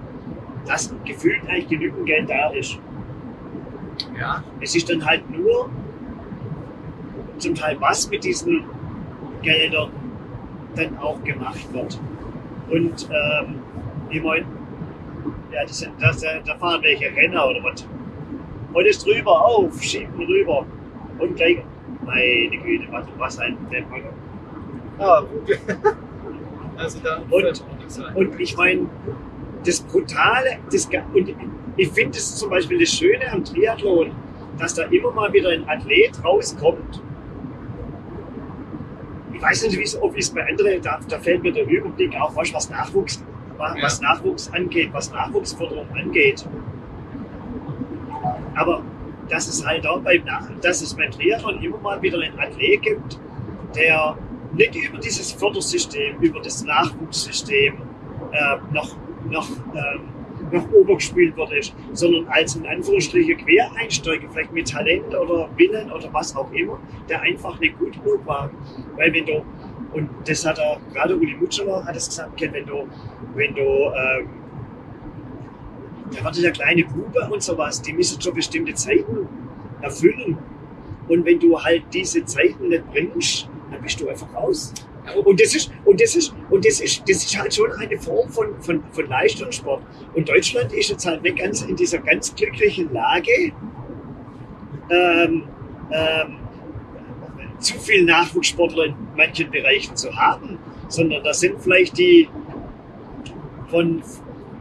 [0.66, 2.80] dass gefühlt eigentlich genügend Geld da ist.
[4.20, 4.44] Ja.
[4.60, 5.70] Es ist dann halt nur
[7.42, 8.64] zum Teil, was mit diesen
[9.42, 9.92] Geldern
[10.76, 12.00] dann auch gemacht wird.
[12.70, 13.56] Und ähm,
[14.10, 14.46] ich meine,
[15.52, 17.88] ja, das das, äh, da fahren welche Renner oder was.
[18.74, 20.66] Und ist drüber auf, schieben rüber.
[21.20, 21.60] Und gleich,
[22.04, 24.12] meine Güte, was, was ein Deppmacher.
[25.00, 25.60] Ah, gut.
[26.78, 27.64] Also da Und-
[28.16, 28.88] Und ich meine,
[29.66, 31.34] das Brutale, das, und
[31.78, 34.12] ich finde es zum Beispiel das Schöne am Triathlon,
[34.60, 37.02] dass da immer mal wieder ein Athlet rauskommt.
[39.36, 40.00] Ich weiß nicht, wie es-
[40.34, 43.24] bei anderen, da, da fällt mir der Überblick auch, du, was Nachwuchs,
[43.58, 46.46] wa- was Nachwuchs angeht, was Nachwuchsförderung angeht.
[48.56, 48.82] Aber
[49.30, 52.82] dass es halt auch beim, Nach- dass es beim Triathlon immer mal wieder einen Athlet
[52.82, 53.20] gibt,
[53.76, 54.18] der
[54.54, 57.74] nicht über dieses Fördersystem, über das Nachwuchssystem
[58.32, 58.96] äh, noch,
[59.30, 60.02] noch, ähm,
[60.52, 66.12] noch obergespielt wird, ist, sondern als in Anführungsstrichen Quereinsteiger, vielleicht mit Talent oder Willen oder
[66.14, 66.80] was auch immer,
[67.10, 68.50] der einfach nicht gut genug war.
[68.96, 69.44] Weil wenn du,
[69.94, 72.88] und das hat er, gerade Uli Mutscheler hat es gesagt, wenn du,
[73.36, 74.30] wenn du, ähm,
[76.12, 79.28] da wird ja kleine Bube und sowas, die müssen schon bestimmte Zeiten
[79.82, 80.38] erfüllen.
[81.08, 84.74] Und wenn du halt diese Zeiten nicht bringst, dann bist du einfach raus.
[85.24, 88.30] Und das ist, und das ist, und das ist, das ist halt schon eine Form
[88.30, 89.84] von, von, von Leistungssport.
[90.14, 93.54] Und Deutschland ist jetzt halt nicht ganz in dieser ganz glücklichen Lage,
[94.90, 95.44] ähm,
[95.92, 96.38] ähm,
[97.60, 102.28] zu viel Nachwuchssportler in manchen Bereichen zu haben, sondern da sind vielleicht die
[103.68, 104.04] von,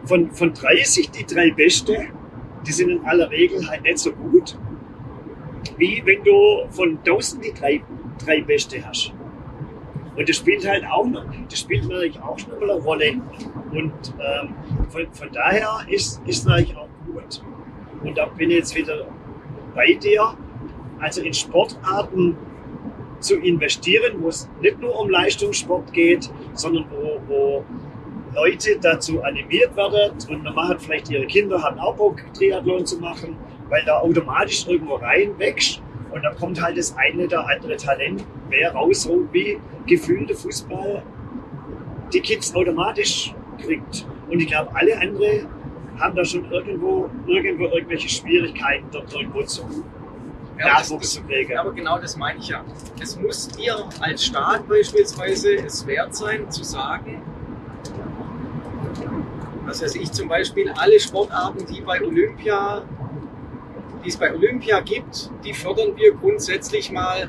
[0.05, 2.09] von, von 30 die drei Beste,
[2.67, 4.57] die sind in aller Regel halt nicht so gut,
[5.77, 7.83] wie wenn du von 1000 die drei,
[8.25, 9.13] drei Beste hast.
[10.17, 13.21] Und das spielt halt auch noch, das spielt natürlich auch schon eine Rolle.
[13.73, 14.55] Und ähm,
[14.89, 17.43] von, von daher ist es natürlich auch gut.
[18.03, 19.07] Und da bin ich jetzt wieder
[19.75, 20.37] bei dir.
[21.01, 22.37] Also in Sportarten
[23.19, 27.65] zu investieren, wo es nicht nur um Leistungssport geht, sondern wo, wo
[28.35, 32.99] Leute dazu animiert werden und man macht vielleicht ihre Kinder haben auch Bock, Triathlon zu
[32.99, 33.37] machen,
[33.69, 35.83] weil da automatisch irgendwo reinwächst
[36.15, 41.03] und dann kommt halt das eine oder andere Talent mehr raus, so wie gefühlte Fußball
[42.13, 44.07] die Kids automatisch kriegt.
[44.31, 45.49] Und ich glaube, alle anderen
[45.99, 49.63] haben da schon irgendwo, irgendwo irgendwelche Schwierigkeiten, dort irgendwo zu
[50.57, 51.59] ja, Nachwuchs zu kriegen.
[51.59, 52.65] Aber genau das meine ich ja.
[53.03, 57.21] Es muss dir als Staat beispielsweise es wert sein, zu sagen,
[59.65, 62.83] was weiß ich zum Beispiel, alle Sportarten, die bei Olympia,
[64.05, 67.29] die es bei Olympia gibt, die fördern wir grundsätzlich mal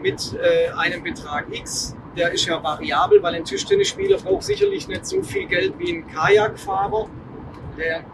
[0.00, 1.96] mit äh, einem Betrag X.
[2.16, 6.06] Der ist ja variabel, weil ein Tischtennisspieler braucht sicherlich nicht so viel Geld wie ein
[6.06, 7.08] Kajakfahrer.
[7.76, 8.04] Der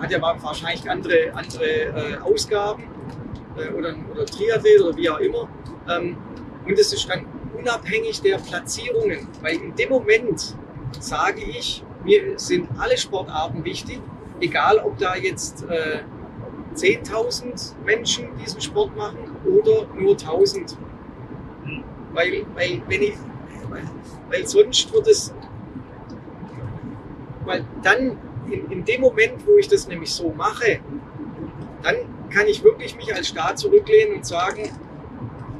[0.00, 2.84] hat ja wahrscheinlich andere, andere äh, Ausgaben
[3.56, 5.48] äh, oder, oder Triathlet oder wie auch immer.
[5.88, 6.16] Ähm,
[6.66, 10.56] und es ist dann unabhängig der Platzierungen, weil in dem Moment
[10.98, 14.00] sage ich, mir sind alle Sportarten wichtig,
[14.40, 16.00] egal ob da jetzt äh,
[16.74, 20.76] 10.000 Menschen diesen Sport machen oder nur 1.000.
[22.12, 23.14] Weil, weil, wenn ich,
[23.68, 23.82] weil,
[24.28, 25.34] weil sonst wird es,
[27.44, 28.18] weil dann
[28.50, 30.80] in, in dem Moment, wo ich das nämlich so mache,
[31.82, 31.96] dann
[32.30, 34.70] kann ich wirklich mich als Staat zurücklehnen und sagen,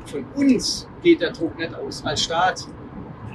[0.05, 2.67] von uns geht der Druck nicht aus, als Staat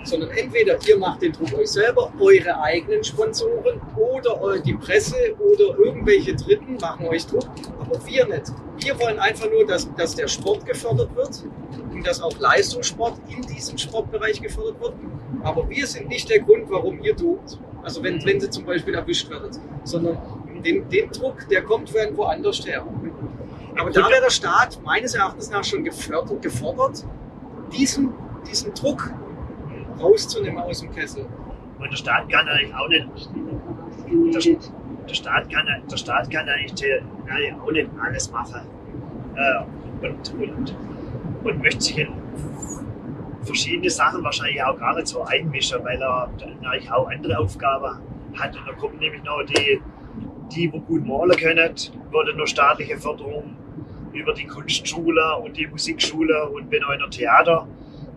[0.08, 5.78] sondern entweder ihr macht den Druck euch selber, eure eigenen Sponsoren oder die Presse oder
[5.78, 7.48] irgendwelche Dritten machen euch Druck,
[7.80, 8.44] aber wir nicht.
[8.80, 11.44] Wir wollen einfach nur, dass, dass der Sport gefördert wird
[11.92, 14.94] und dass auch Leistungssport in diesem Sportbereich gefördert wird.
[15.44, 17.40] Aber wir sind nicht der Grund, warum ihr tut.
[17.84, 20.18] Also wenn, wenn sie zum Beispiel erwischt werdet, sondern
[20.64, 22.86] den, den Druck, der kommt irgendwo anders her.
[23.78, 27.06] Aber da wäre der Staat meines Erachtens nach schon gefördert, gefordert,
[27.72, 28.14] diesen,
[28.50, 29.12] diesen Druck
[30.00, 31.26] rauszunehmen aus dem Kessel.
[31.80, 33.08] Und der Staat kann eigentlich auch nicht.
[34.34, 34.56] Der,
[35.08, 38.62] der, Staat, kann, der Staat kann eigentlich auch nicht alles machen.
[39.36, 40.76] Äh, und, und,
[41.44, 42.10] und möchte sich in
[43.44, 46.30] verschiedene Sachen wahrscheinlich auch gar nicht so einmischen, weil er
[46.64, 48.00] eigentlich auch andere Aufgaben
[48.36, 48.56] hat.
[48.56, 49.82] Und da kommen nämlich noch die,
[50.52, 51.74] die, die gut malen können,
[52.12, 53.56] wurde nur staatliche Förderung
[54.14, 57.68] über die Kunstschule und die Musikschule und bin auch in der Theater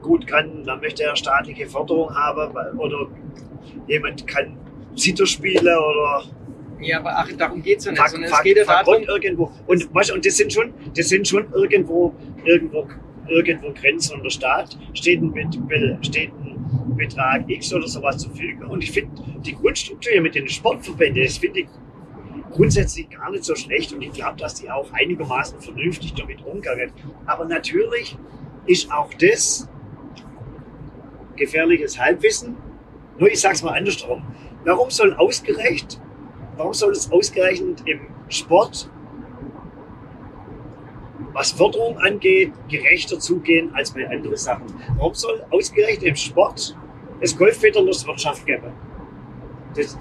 [0.03, 3.09] gut kann, dann möchte er staatliche Förderung haben oder
[3.87, 4.57] jemand kann
[4.97, 6.25] Zither spielen oder
[6.83, 9.03] ja, aber ach, darum geht es ja nicht, Fakt, sondern es geht ja darum.
[9.03, 9.53] Irgendwo.
[9.67, 12.89] Und, weißt, und das sind schon, das sind schon irgendwo, irgendwo,
[13.29, 15.35] irgendwo Grenzen und der Staat steht ein,
[16.03, 18.71] steht ein Betrag X oder sowas zur Verfügung.
[18.71, 19.11] Und ich finde
[19.45, 21.67] die Grundstruktur mit den Sportverbänden, das finde ich
[22.51, 26.93] grundsätzlich gar nicht so schlecht und ich glaube, dass die auch einigermaßen vernünftig damit umgehen.
[27.27, 28.17] Aber natürlich
[28.67, 29.69] ist auch das
[31.41, 32.57] gefährliches Halbwissen.
[33.19, 34.23] Nur ich sage es mal andersrum.
[34.65, 36.01] Warum soll ausgerechnet,
[36.57, 38.89] warum soll es ausgerechnet im Sport,
[41.33, 44.67] was Förderung angeht, gerechter zugehen als bei anderen Sachen?
[44.99, 46.77] Warum soll ausgerechnet im Sport
[47.21, 48.73] es Golfwetterlustwirtschaft geben?
[49.75, 49.97] Das,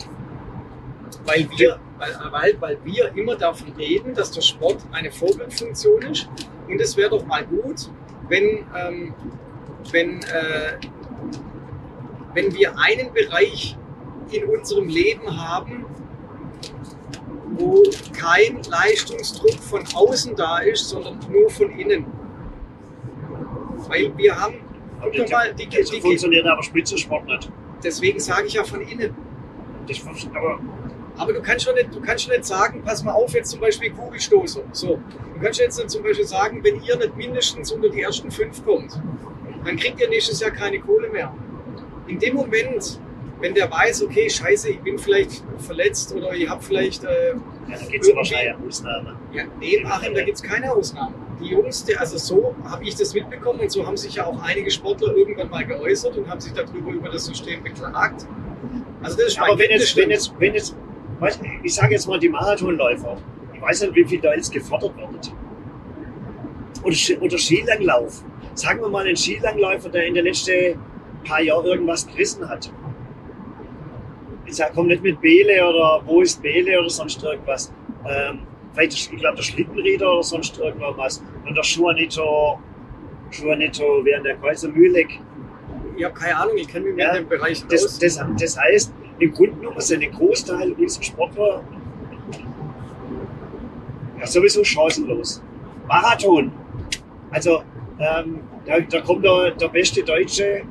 [1.26, 1.80] weil wir,
[2.32, 6.30] weil, weil wir immer davon reden, dass der Sport eine Vorbildfunktion ist.
[6.68, 7.90] Und es wäre doch mal gut,
[8.28, 9.14] wenn, ähm,
[9.92, 10.78] wenn äh,
[12.34, 13.78] wenn wir einen Bereich
[14.32, 15.86] in unserem Leben haben,
[17.58, 22.06] wo kein Leistungsdruck von außen da ist, sondern nur von innen.
[23.88, 24.56] Weil wir haben,
[25.02, 27.52] guck doch mal, die, die, die funktioniert aber Spitzensport nicht.
[27.84, 29.16] Deswegen sage ich ja von innen.
[29.88, 30.00] Das,
[30.36, 30.60] aber,
[31.18, 33.60] aber du kannst schon nicht, du kannst schon nicht sagen, pass mal auf, jetzt zum
[33.60, 34.62] Beispiel Kugelstoßer.
[34.72, 35.00] So,
[35.34, 38.64] du kannst jetzt nicht zum Beispiel sagen, wenn ihr nicht mindestens unter die ersten fünf
[38.64, 39.02] kommt,
[39.66, 41.34] dann kriegt ihr nächstes Jahr keine Kohle mehr
[42.10, 43.00] in dem Moment,
[43.40, 47.04] wenn der weiß, okay, scheiße, ich bin vielleicht verletzt oder ich habe vielleicht.
[47.04, 47.34] Äh,
[47.70, 49.16] ja, da gibt es wahrscheinlich Ausnahmen.
[49.32, 51.16] Ja, nee, Achim, da gibt es keine Ausnahmen.
[51.40, 54.42] Die Jungs, die, also so habe ich das mitbekommen und so haben sich ja auch
[54.42, 58.26] einige Sportler irgendwann mal geäußert und haben sich darüber über das System beklagt.
[59.02, 60.76] Also das ist Aber wenn jetzt, wenn jetzt, wenn jetzt,
[61.64, 63.18] ich sage jetzt mal die Marathonläufer,
[63.54, 65.32] ich weiß nicht, wie viel da jetzt gefordert wird.
[66.84, 68.24] Oder, oder Skilanglauf.
[68.60, 70.78] Sagen wir mal einen Skilangläufer, der in den letzten
[71.24, 72.70] paar Jahren irgendwas gerissen hat.
[74.46, 77.72] Ich sag, komm nicht mit Bele oder wo ist Bele oder sonst irgendwas.
[78.06, 78.40] Ähm,
[78.74, 81.24] vielleicht, ich glaube, der Schlittenrieder oder sonst irgendwas.
[81.48, 82.60] Und der Juanito,
[83.32, 85.22] Juanito während der Kreuzer Mühleck.
[85.96, 88.00] ich habe keine Ahnung, ich kenne mich Ja, mit dem Bereich Das, aus.
[88.00, 91.64] das, das heißt, im Grunde genommen sind ein Großteil unserer Sportler
[94.20, 95.42] ja, sowieso chancenlos.
[95.88, 96.52] Marathon.
[97.32, 97.64] Also,
[98.00, 100.64] ähm, da, da kommt der, der beste Deutsche,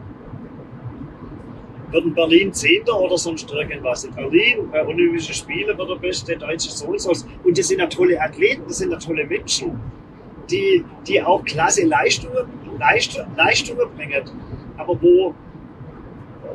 [1.90, 4.04] wird in Berlin Zehnter oder sonst irgendwas.
[4.04, 7.12] In Berlin bei Olympischen Spielen wird der beste Deutsche so und so.
[7.44, 9.80] Und das sind ja tolle Athleten, das sind ja tolle Menschen,
[10.50, 12.46] die, die auch klasse Leistungen,
[12.78, 14.22] Leist, Leistungen bringen.
[14.76, 15.34] Aber wo,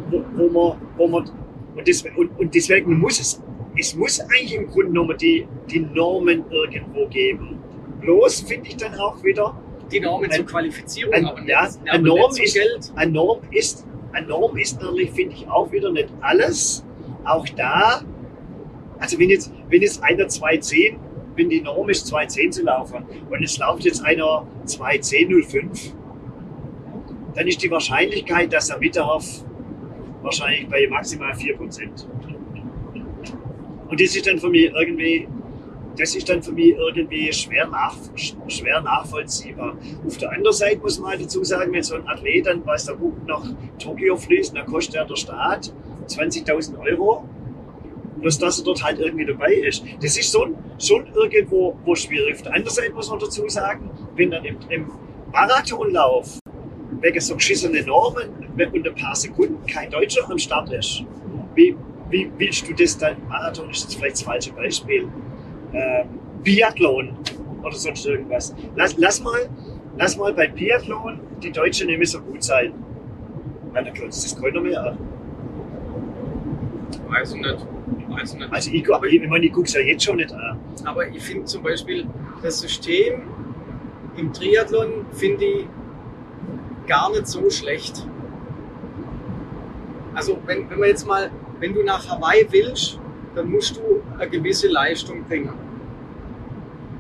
[0.10, 1.30] wo, wo man, wo man
[1.76, 3.42] und, deswegen, und, und deswegen muss es,
[3.78, 7.60] es muss eigentlich im Grunde genommen die, die Normen irgendwo geben.
[8.02, 9.56] Bloß finde ich dann auch wieder,
[9.92, 12.92] die Normen ein- zur Qualifizierung, ein, aber nicht, ja, aber eine Norm ist, Geld.
[12.96, 16.86] eine Norm ist, eine Norm ist natürlich, finde ich, auch wieder nicht alles.
[17.26, 18.02] Auch da,
[19.00, 20.98] also wenn jetzt, wenn jetzt einer 210,
[21.36, 25.94] wenn die Norm ist 210 zu laufen und es läuft jetzt einer 210,05,
[27.36, 29.26] dann ist die Wahrscheinlichkeit, dass er mitdarf,
[30.22, 32.08] wahrscheinlich bei maximal 4%.
[33.90, 35.28] Und das ist dann für mich irgendwie,
[35.98, 37.96] das ist dann für mich irgendwie schwer, nach,
[38.48, 39.78] schwer nachvollziehbar.
[40.06, 42.86] Auf der anderen Seite muss man halt dazu sagen, wenn so ein Athlet dann, weiß
[42.86, 43.44] der Buch nach
[43.80, 45.74] Tokio fließt, dann kostet er der Staat
[46.08, 47.28] 20.000 Euro.
[48.20, 49.84] Bloß, dass er dort halt irgendwie dabei ist.
[50.02, 52.36] Das ist schon, schon irgendwo wo schwierig.
[52.36, 54.92] Auf der anderen Seite muss man dazu sagen, wenn dann im, im
[55.32, 56.40] Marathonlauf
[57.02, 61.04] wegen so geschissene Normen und ein paar Sekunden kein Deutscher am Start ist,
[61.56, 61.76] wie,
[62.10, 63.18] wie willst du das dann?
[63.28, 65.10] Marathon ist jetzt vielleicht das falsche Beispiel.
[65.74, 66.08] Ähm,
[66.44, 67.18] Biathlon
[67.64, 68.54] oder sonst irgendwas.
[68.76, 69.50] Lass, lass, mal,
[69.98, 72.74] lass mal bei Biathlon die Deutschen nicht mehr so gut sein.
[73.72, 74.98] Weil da klotzt das keiner mehr an.
[77.08, 77.68] Weiß ich nicht.
[78.10, 78.54] Weiß ich nicht.
[78.54, 80.60] Also ich, ich, ich meine, ich gucke es ja jetzt schon nicht an.
[80.86, 82.06] Aber ich finde zum Beispiel
[82.42, 83.24] das System
[84.18, 85.68] im Triathlon finde ich
[86.88, 88.06] gar nicht so schlecht.
[90.14, 93.00] Also wenn, wenn man jetzt mal, wenn du nach Hawaii willst,
[93.36, 95.54] dann musst du eine gewisse Leistung bringen.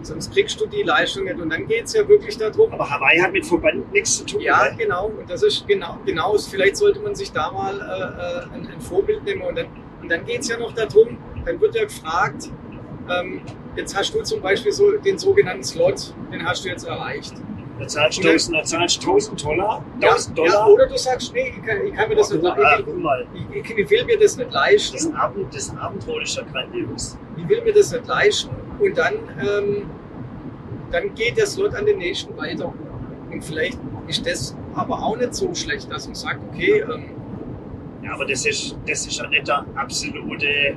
[0.04, 1.40] Sonst kriegst du die Leistung nicht.
[1.40, 4.42] Und dann geht es ja wirklich darum, Aber Hawaii hat mit Verband nichts zu tun.
[4.42, 4.76] ja, ne?
[4.78, 5.08] genau.
[5.08, 6.38] Und das ist genau, genau.
[6.38, 9.42] Vielleicht sollte man sich da mal äh, äh, ein, ein Vorbild nehmen.
[9.44, 9.68] Und dann,
[10.02, 12.50] und dann geht es ja noch darum, dann wird ja gefragt,
[13.10, 13.42] ähm,
[13.76, 17.34] jetzt hast du zum Beispiel so den sogenannten Slot, den hast du jetzt erreicht.
[17.80, 19.86] Da zahlst du Und dann- 1000, da zahlst du 1000 Dollar.
[20.00, 20.70] Ja, 1000 ja, Dollar.
[20.70, 23.04] oder du sagst, nee, ich kann, ich kann mir das nicht ah, leisten.
[23.34, 24.96] Ich, ich, ich will mir das nicht leisten.
[24.96, 27.18] das, Abend, das Abendrot ist ja grandios.
[27.36, 29.90] ich will mir das nicht leisten und dann, ähm,
[30.92, 32.74] dann geht der Slot an den nächsten weiter.
[33.32, 37.06] Und vielleicht ist das aber auch nicht so schlecht, dass man sagt, okay, ähm,
[38.04, 40.76] Ja, aber das ist, das ist ja nicht der absolute,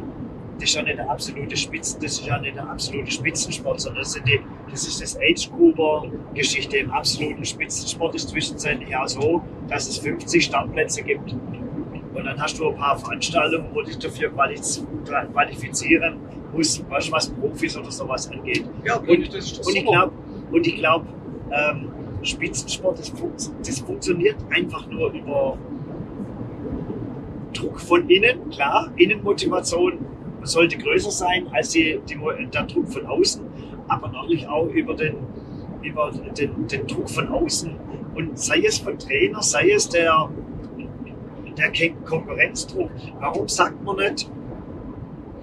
[0.55, 4.03] das ist ja nicht der absolute Spitzen, das ist ja nicht der absolute Spitzensport, sondern
[4.03, 4.41] das, sind die,
[4.71, 6.77] das ist das Age-Grouper-Geschichte.
[6.79, 11.33] Im absoluten Spitzensport ist zwischenzeitlich auch so, dass es 50 Startplätze gibt.
[11.33, 16.21] Und dann hast du ein paar Veranstaltungen, wo dich dafür qualifizieren
[16.59, 18.65] weißt du, was Profis oder sowas angeht.
[18.85, 20.13] ja, Und, das ist und ich glaube,
[20.53, 21.07] und ich glaube,
[21.51, 21.89] ähm,
[22.23, 25.57] Spitzensport, das, funkt, das funktioniert einfach nur über
[27.53, 29.95] Druck von innen, klar, Innenmotivation
[30.43, 32.17] sollte größer sein als die, die,
[32.53, 33.43] der Druck von außen,
[33.89, 35.17] aber natürlich auch über den,
[35.83, 37.71] über den, den Druck von außen.
[38.15, 40.29] Und sei es von Trainer, sei es der,
[41.59, 42.91] der Kon- Konkurrenzdruck.
[43.21, 44.31] Warum sagt man nicht,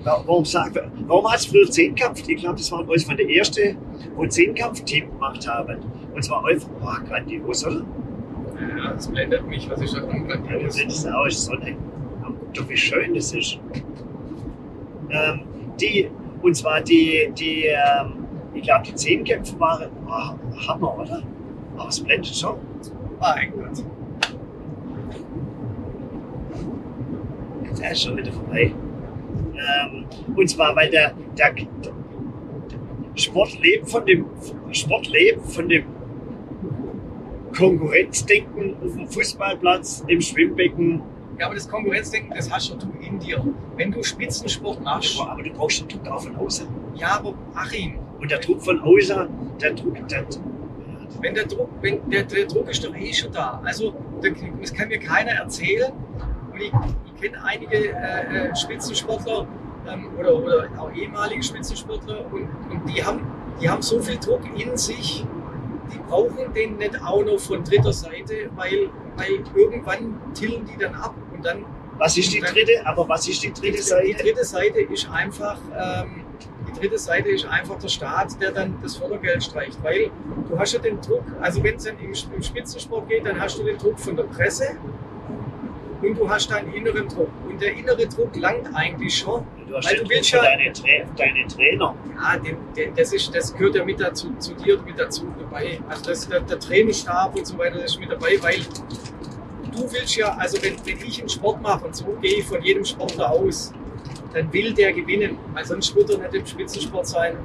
[0.04, 2.28] warum, sagt, warum hat es früher Zehnkampf?
[2.28, 3.78] Ich glaube, das war eines von der ersten,
[4.16, 5.78] wo Zehnkampf-Team gemacht haben.
[6.14, 7.86] Und zwar einfach, oh, grandios, oder?
[8.78, 10.80] Ja, das blendet mich, was ich da Ja, das grandios.
[10.80, 11.76] ist auch Sonne.
[12.54, 13.60] Doch, wie schön das ist.
[15.10, 15.42] Ähm,
[15.80, 16.10] die,
[16.42, 21.24] und zwar die, die ähm, ich glaube, die Zehnkämpfe waren oh, Hammer, oder?
[21.78, 22.58] Aber es blendet schon.
[23.20, 23.84] Mein Gott.
[27.80, 28.74] Der ist schon wieder vorbei.
[29.56, 31.54] Ähm, und zwar, weil der, der,
[33.16, 34.26] Sport lebt von dem
[34.72, 35.86] Sport lebt von dem
[37.56, 41.02] Konkurrenzdenken auf dem Fußballplatz, im Schwimmbecken.
[41.40, 43.44] Ja, aber das Konkurrenzdenken, das hast du in dir.
[43.76, 46.68] Wenn du Spitzensport machst, Aber du brauchst den Druck auch von außen.
[46.96, 49.28] ja, aber Achim, Und der Druck von außen,
[49.62, 50.26] der Druck, der,
[51.22, 53.62] wenn der Druck, wenn der, der Druck ist doch eh schon da.
[53.64, 54.30] Also da-
[54.62, 55.92] das kann mir keiner erzählen.
[56.52, 56.72] Und ich
[57.24, 59.48] kenne einige äh, äh, Spitzensportler
[59.88, 63.22] ähm, oder, oder auch ehemalige Spitzensportler und, und die, haben,
[63.62, 65.26] die haben so viel Druck in sich,
[65.94, 70.96] die brauchen den nicht auch noch von dritter Seite, weil, weil irgendwann tillen die dann
[70.96, 71.66] ab und dann
[72.00, 72.86] was ist die dritte?
[72.86, 74.24] Aber was ist die dritte die Seite?
[74.24, 76.24] dritte Seite ist einfach, ähm,
[76.68, 80.10] die dritte Seite ist einfach der Staat, der dann das Fördergeld streicht, weil
[80.50, 83.60] du hast ja den Druck, also wenn es dann im, im Spitzensport geht, dann hast
[83.60, 84.76] du den Druck von der Presse,
[86.04, 87.30] und du hast deinen inneren Druck.
[87.48, 89.46] Und der innere Druck langt eigentlich schon.
[89.68, 90.88] Du hast Weil du willst ja- deine, Tra
[91.18, 91.96] deine Trainer.
[92.16, 95.80] Ja, den, den, das, ist, das gehört ja mit dazu, zu dir mit dazu dabei.
[95.90, 98.58] Also das, der, der Trainerstab und so weiter das ist mit dabei, weil
[99.72, 102.62] du willst ja, also wenn, wenn ich einen Sport mache und so gehe ich von
[102.62, 103.72] jedem Sportler aus,
[104.34, 107.38] dann will der gewinnen, weil sonst wird er nicht im Spitzensport sein.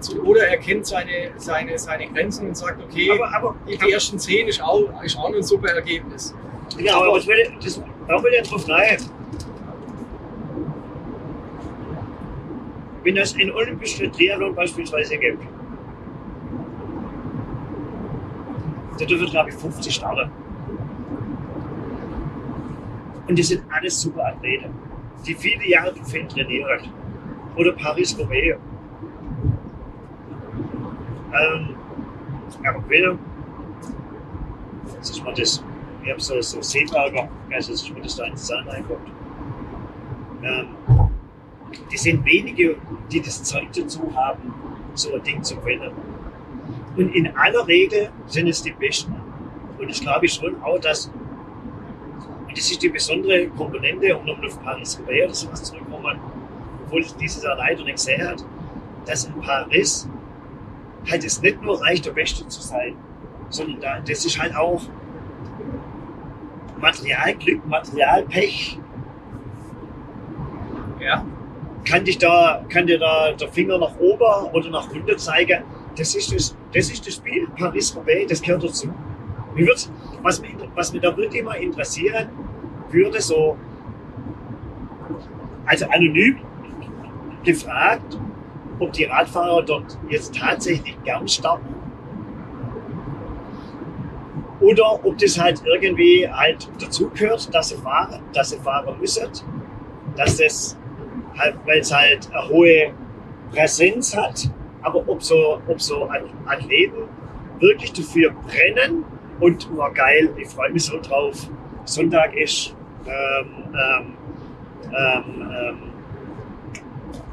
[0.00, 3.90] So, oder er kennt seine, seine, seine Grenzen und sagt, okay, Aber, aber, die, die
[3.92, 6.34] ersten zehn ist auch, ist auch ein super Ergebnis.
[6.78, 8.98] Ja, aber was will das, da will ich drauf rein.
[13.02, 15.42] Wenn es einen olympischen Triathlon beispielsweise gibt,
[18.98, 20.30] da dürfen, glaube ich, 50 starten.
[23.28, 24.74] Und das sind alles super Athleten,
[25.26, 26.80] die viele Jahre dafür trainieren.
[27.56, 28.58] Oder Paris-Roubaix.
[31.32, 31.76] Ähm,
[32.66, 33.18] aber gewinnen,
[34.96, 35.62] das ist mal das,
[36.02, 39.08] ich habe so, so Seeberger, also das ist mir das da ins Zahn reinkommt.
[40.42, 40.68] Ähm,
[41.90, 42.76] die sind wenige,
[43.10, 44.54] die das Zeug dazu haben,
[44.94, 45.92] so ein Ding zu gewinnen.
[46.96, 49.14] Und in aller Regel sind es die Besten.
[49.78, 54.62] Und ich glaube schon auch, dass, und das ist die besondere Komponente, um nochmal auf
[54.62, 56.18] Paris-Roubaix oder sowas zurückzukommen,
[56.84, 58.44] obwohl ich dieses Jahr leider nicht gesehen hat,
[59.06, 60.08] dass in Paris
[61.08, 62.96] halt es nicht nur reicht, der Beste zu sein,
[63.50, 64.82] sondern da, das ist halt auch
[66.80, 68.78] Materialglück, Materialpech.
[71.00, 71.24] Ja.
[71.84, 75.62] Kann dich da, kann dir da der Finger nach oben oder nach unten zeigen?
[75.96, 78.92] Das ist das, das ist das Spiel Paris-Roubaix, das gehört dazu.
[79.54, 79.90] Mir wird's,
[80.22, 82.28] was, mich, was mich da wirklich mal interessieren
[82.90, 83.56] würde, so,
[85.66, 86.38] also anonym
[87.44, 88.18] gefragt,
[88.78, 91.74] ob die Radfahrer dort jetzt tatsächlich gern starten
[94.60, 99.28] oder ob das halt irgendwie halt dazugehört, dass sie fahren, dass sie fahren müssen,
[100.16, 100.76] dass das
[101.36, 102.92] halt, weil es halt eine hohe
[103.52, 104.50] Präsenz hat,
[104.82, 106.08] aber ob so, ob so
[106.46, 107.08] Athleten
[107.60, 109.04] wirklich dafür brennen
[109.40, 111.48] und oh geil, ich freue mich so drauf,
[111.84, 112.74] Sonntag ist
[113.06, 114.14] ähm, ähm,
[114.86, 115.78] ähm, ähm,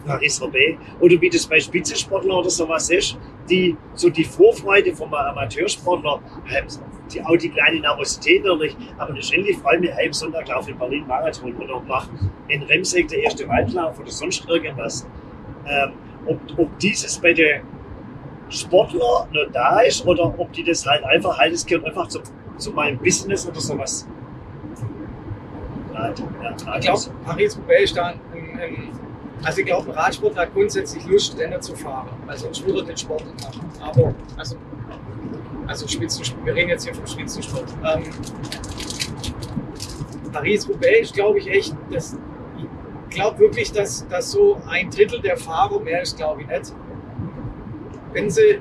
[0.06, 3.18] Paris-Roubaix oder wie das bei Spitzensportlern oder sowas ist,
[3.50, 6.68] die so die Vorfreude vom Amateursportler haben,
[7.14, 10.78] die auch die kleine Nervosität natürlich, aber letztendlich freue ich mich am Sonntag laufe in
[10.78, 12.10] Berlin Marathon oder mache
[12.48, 15.08] in Remseck der erste Waldlauf oder sonst irgendwas.
[15.68, 15.92] Ähm,
[16.26, 17.62] ob, ob dieses bei den
[18.50, 22.20] Sportler noch da ist oder ob die das halt einfach, halt es gehört einfach zu,
[22.58, 24.08] zu meinem Business oder sowas.
[25.94, 26.14] Ja,
[26.78, 28.20] Ich glaube, Paris-Roubaix ist da ein,
[28.60, 28.90] ein,
[29.44, 32.98] also ich glaube, ein Radsportler hat grundsätzlich Lust, Rennen zu fahren, weil sonst würde den
[32.98, 33.62] Sport machen.
[33.82, 34.58] Aber, also,
[35.68, 37.66] also Spitzensport, wir reden jetzt hier vom Spitzensport.
[37.84, 38.04] Ähm,
[40.32, 42.18] Paris-Roubaix glaube ich, echt, das,
[43.10, 46.74] ich glaube wirklich, dass, dass so ein Drittel der Fahrer, mehr ist, glaube ich, nicht.
[48.14, 48.60] Wenn sie,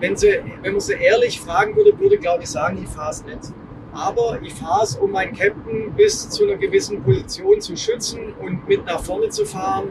[0.00, 3.24] wenn sie, wenn man sie ehrlich fragen würde, würde, glaube ich, sagen, ich fahre es
[3.24, 3.52] nicht.
[3.92, 8.68] Aber ich fahre es, um meinen Captain bis zu einer gewissen Position zu schützen und
[8.68, 9.88] mit nach vorne zu fahren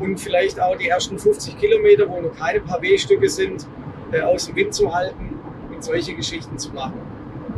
[0.00, 3.66] und vielleicht auch die ersten 50 Kilometer, wo noch keine Pavé-Stücke sind,
[4.12, 5.25] äh, aus dem Wind zu halten
[5.76, 7.00] und solche Geschichten zu machen.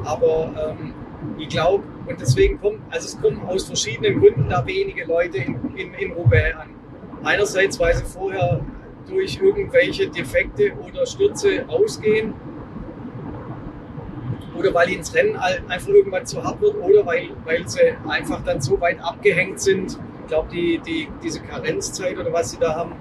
[0.05, 0.95] Aber ähm,
[1.39, 5.59] ich glaube, und deswegen kommt, also es kommen aus verschiedenen Gründen da wenige Leute in,
[5.77, 6.71] in, in Roubaix an.
[7.25, 8.61] Einerseits, weil sie vorher
[9.09, 12.35] durch irgendwelche Defekte oder Stürze ausgehen
[14.57, 18.43] oder weil ihnen das Rennen einfach irgendwann zu hart wird oder weil, weil sie einfach
[18.45, 19.99] dann so weit abgehängt sind.
[20.23, 22.93] Ich glaube, die, die, diese Karenzzeit oder was sie da haben,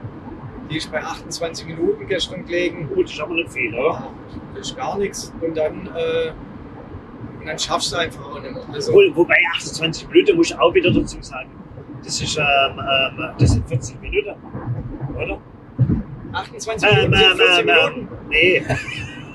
[0.70, 2.90] die ist bei 28 Minuten gestern gelegen.
[2.94, 4.12] Gut, ist aber nicht viel, oder?
[4.56, 5.34] Das ist gar nichts.
[5.42, 6.32] Und dann, äh,
[7.40, 8.64] und dann schaffst du einfach auch nicht mehr.
[8.74, 11.50] Also, Wo, wobei 28 Minuten muss ich auch wieder dazu sagen.
[12.04, 12.44] Das ist, ähm,
[12.80, 14.36] ähm, das sind 40 Minuten,
[15.16, 15.40] oder?
[16.34, 18.08] 28 Ähm, Minuten sind ähm, 40 ähm, Minuten.
[18.30, 18.64] Nee,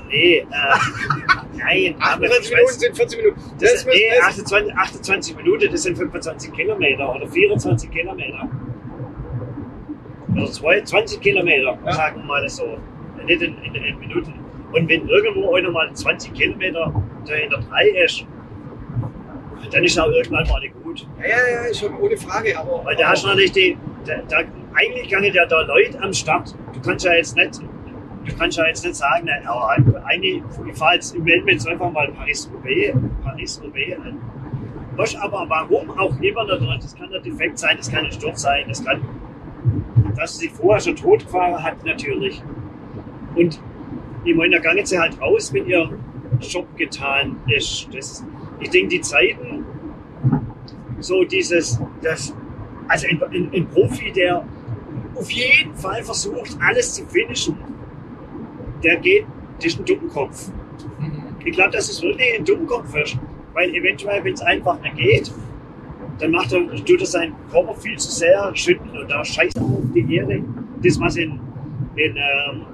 [0.08, 0.44] nee, äh,
[1.56, 3.40] nein, aber 28 ich Minuten weiß- sind 40 Minuten.
[3.58, 8.48] Das Das nee, das, 28, 28 Minuten, das sind 25 Kilometer oder 24 Kilometer.
[10.50, 11.92] Zwei, 20 Kilometer, Ja.
[11.92, 12.78] sagen wir mal so.
[13.26, 14.34] Nicht in, in, in Minuten.
[14.72, 16.92] Und wenn irgendwo einer mal 20 Kilometer
[17.26, 18.26] dahinter drei ist,
[19.70, 21.06] dann ist auch irgendwann mal nicht gut.
[21.20, 22.58] ja, ja, ja, schon ohne Frage.
[22.58, 23.76] Aber, Weil da hast du natürlich die,
[24.06, 24.38] da, da,
[24.74, 26.54] eigentlich nicht ja da Leute am Start.
[26.72, 30.76] Du kannst ja jetzt nicht, du kannst ja jetzt nicht sagen, na, ja, eigentlich, ich
[30.76, 34.18] fahre jetzt, melde mir jetzt einfach mal Paris-Roubaix Paris-Roubaix an.
[34.96, 38.12] Was aber, warum auch immer da drin, das kann der Defekt sein, das kann ein
[38.12, 39.00] Sturz sein, das kann,
[40.16, 42.42] dass sie vorher schon totgefahren hat, natürlich.
[43.34, 43.60] Und
[44.24, 45.90] ich meine, da gangen sie halt raus, wenn ihr
[46.40, 47.88] Job getan ist.
[47.92, 48.24] Das,
[48.60, 49.64] ich denke, die Zeiten,
[51.00, 52.34] so dieses, das,
[52.88, 54.44] also ein, ein, ein Profi, der
[55.14, 57.56] auf jeden Fall versucht, alles zu finishen,
[58.82, 60.50] der geht, das ist ein Dummkopf.
[60.98, 61.36] Mhm.
[61.44, 63.16] Ich glaube, dass es wirklich ein Dummkopf ist.
[63.54, 65.32] Weil eventuell, wenn es einfach nicht geht,
[66.22, 69.62] dann macht er, tut er seinen Körper viel zu sehr schütten und da scheißt er
[69.62, 70.44] auf die Erde.
[70.80, 71.40] Das, was in,
[71.96, 72.66] in, ähm,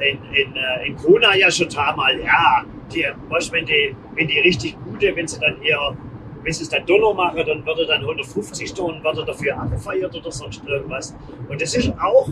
[0.00, 0.54] in, in,
[0.86, 5.28] in Kona ja schon mal, ja, die, weißt, wenn, die, wenn die richtig gute, wenn
[5.28, 5.96] sie dann eher,
[6.42, 9.56] wenn sie es dann Dollar machen, dann wird er dann 150 Stunden, wird er dafür
[9.56, 11.14] abgefeiert oder sonst irgendwas.
[11.48, 12.28] Und das ist auch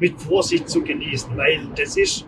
[0.00, 2.26] mit Vorsicht zu genießen, weil das ist,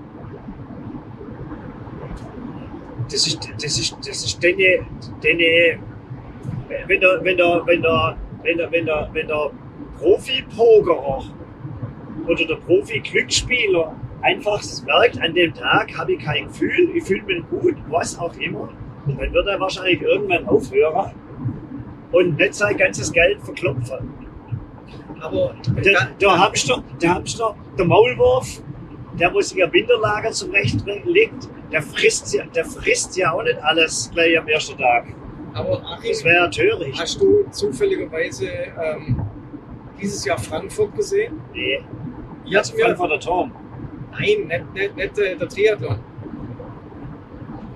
[3.11, 4.87] das ist, das ist, das ist deine,
[5.20, 5.89] deine
[6.87, 9.51] wenn der, wenn der, wenn der, wenn der, wenn der, wenn der
[9.99, 11.25] Profi-Pokerer
[12.27, 17.43] oder der Profi-Glücksspieler einfach merkt, an dem Tag habe ich kein Gefühl, ich fühle mich
[17.51, 18.68] gut, was auch immer,
[19.07, 21.12] dann wird er wahrscheinlich irgendwann aufhören
[22.12, 24.14] und nicht sein ganzes Geld verklopfen.
[25.21, 25.55] Aber
[25.85, 28.62] Der, der Hamster, der Hamster, der Maulwurf,
[29.18, 34.11] der muss sich ein Winterlager zurechtlegt, der frisst, ja- der frisst ja auch nicht alles
[34.12, 35.07] gleich am ersten Tag.
[35.55, 37.01] Aber Achim, Das wäre ja töricht.
[37.01, 39.20] hast du zufälligerweise ähm,
[40.01, 41.40] dieses Jahr Frankfurt gesehen?
[41.53, 41.80] Nee,
[42.44, 43.53] Ich hatte mir, Frankfurter Turm.
[44.12, 45.98] nein, nicht, nicht, nicht äh, der Triathlon.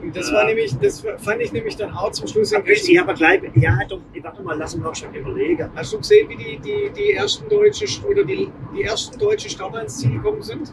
[0.02, 0.36] Und das Ja.
[0.36, 3.78] war nämlich, das fand ich nämlich dann auch zum Schluss Aber ich habe gleich, ja
[3.88, 5.70] doch, warte mal, lass uns mal schon überlegen.
[5.74, 9.80] Hast du gesehen, wie die, die, die ersten deutschen oder die, die ersten deutschen Starter
[9.82, 10.72] ins Ziel gekommen sind?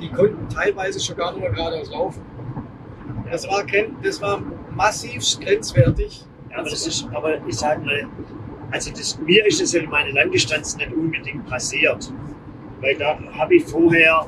[0.00, 2.22] Die konnten teilweise schon gar nicht mehr geradeaus laufen.
[3.30, 3.64] Das war,
[4.02, 4.42] das war
[4.76, 6.24] massiv grenzwertig.
[6.50, 8.06] Ja, aber das ist, aber ich sage mal,
[8.70, 12.12] also das, mir ist es in meiner Langdistanz nicht unbedingt passiert.
[12.80, 14.26] Weil da habe ich vorher,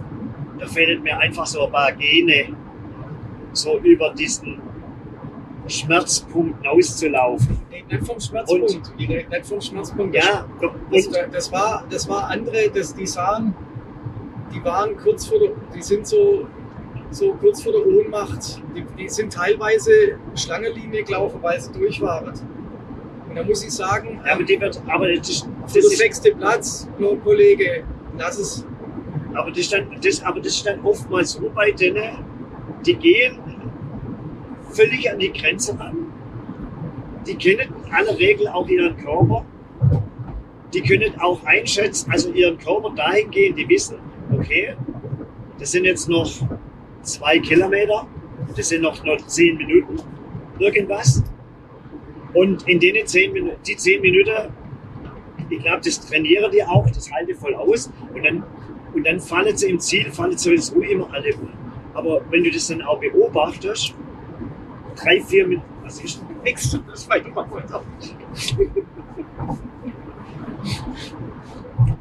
[0.59, 2.57] da fehlt mir einfach so ein paar Gene,
[3.53, 4.61] so über diesen
[5.67, 7.59] Schmerzpunkt auszulaufen.
[7.71, 8.93] Nee, nicht vom Schmerzpunkt.
[8.99, 10.15] Die- Nicht vom Schmerzpunkt.
[10.15, 10.47] Ja,
[10.91, 13.55] Das, und, das, war, das war andere, das, die sahen,
[14.55, 16.47] die waren kurz vor der, die sind so,
[17.11, 18.63] so kurz vor der Ohnmacht.
[18.75, 22.33] Die, die sind teilweise Schlangenlinie gelaufen, weil sie durch waren.
[23.29, 26.89] Und da muss ich sagen, ja, aber die wird, aber das, das der sechste Platz,
[26.99, 27.85] nur Kollege,
[28.17, 28.67] lass es.
[29.35, 32.25] aber das ist dann, das, aber das ist dann oftmals so bei denen,
[32.87, 33.39] die gehen
[34.71, 35.97] völlig an die Grenze ran.
[37.27, 39.45] Die kennen in aller Regel auch ihren Körper.
[40.73, 43.99] Die können auch einschätzen, also ihren Körper dahingehend, die wissen,
[44.31, 44.77] okay,
[45.59, 46.31] das sind jetzt noch
[47.09, 48.07] zwei Kilometer,
[48.57, 49.99] das sind noch, noch zehn Minuten,
[50.59, 51.23] irgendwas.
[52.35, 54.53] Und in denen zehn Minuten, die zehn Minuten,
[55.51, 57.91] ich glaube, das trainieren die auch, das halte voll aus.
[58.15, 58.45] Und dann,
[58.95, 61.49] und dann fallen sie im Ziel, fallen sowieso immer alle um.
[61.95, 63.95] Aber wenn du das dann auch beobachtest,
[64.95, 67.83] drei, vier Minuten, was ist denn nix, das weiter weiter.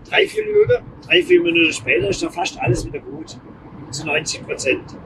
[0.09, 3.39] drei, vier Minuten, drei, vier Minuten später ist da fast alles wieder gut.
[3.91, 4.97] Zu 90 Prozent.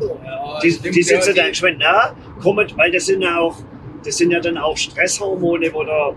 [0.00, 3.56] Ja, Die, die sitzen ja, dann schon nah, kommen, weil das sind ja auch,
[4.04, 6.14] das sind ja dann auch Stresshormone, wo da,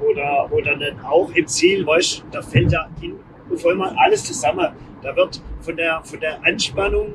[0.50, 3.16] wo dann auch im Ziel, weißt, da fällt ja in,
[3.52, 4.68] auf einmal alles zusammen.
[5.02, 7.14] Da wird von der, von der Anspannung,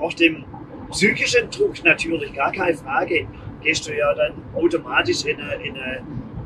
[0.00, 0.44] auch dem
[0.90, 3.26] psychischen Druck natürlich gar keine Frage,
[3.62, 6.02] gehst du ja dann automatisch in eine, in eine,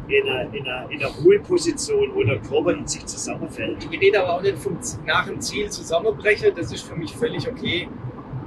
[0.09, 3.86] in eine, in eine, in eine Ruheposition, wo der Körper in sich zusammenfällt.
[3.90, 7.48] Ich rede aber auch nicht vom, nach dem Ziel zusammenbrechen, das ist für mich völlig
[7.48, 7.88] okay.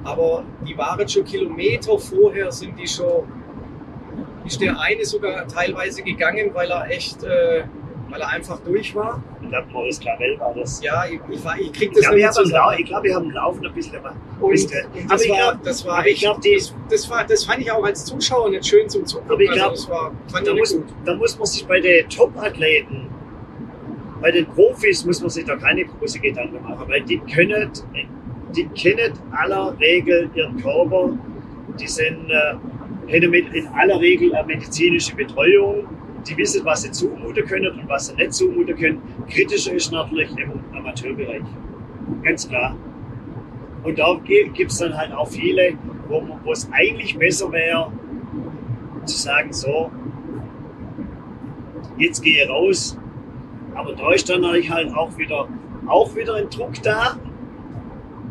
[0.04, 3.24] Aber die waren schon Kilometer vorher, sind die schon,
[4.46, 7.64] ist der eine sogar teilweise gegangen, weil er echt, äh,
[8.10, 9.22] weil er einfach durch war.
[9.42, 10.82] Ich glaube, Maurice Clavel war das.
[10.84, 12.76] Ja, ich, ich, war- ich krieg das glaube, nicht Lau- zusammen.
[12.80, 15.38] ich glaube, wir haben im Laufen ein bisschen aber Und, und aber das, ich war,
[15.38, 18.06] glaub- das war aber ich glaub, die- das, das, war, das fand ich auch als
[18.06, 19.32] Zuschauer nicht schön zum Zugucken.
[19.34, 20.12] Aber ich glaub, also war,
[20.44, 23.08] da muss, da muss man sich bei den Top-Athleten,
[24.22, 27.72] bei den Profis, muss man sich da keine große Gedanken machen, weil die können,
[28.56, 31.12] die kennen aller Regel ihren Körper,
[31.80, 32.56] die sind, äh,
[33.08, 35.88] in aller Regel eine medizinische Betreuung,
[36.28, 39.02] die wissen, was sie zumuten können und was sie nicht zumuten können.
[39.30, 41.44] Kritischer ist natürlich im Amateurbereich.
[42.24, 42.76] Ganz klar.
[43.84, 45.74] Und da gibt es dann halt auch viele,
[46.08, 47.92] wo, es eigentlich besser wäre,
[49.06, 49.92] zu sagen, so,
[51.98, 52.98] jetzt gehe ich raus.
[53.76, 55.48] Aber da ist dann natürlich halt auch wieder,
[55.88, 57.18] auch wieder ein Druck da,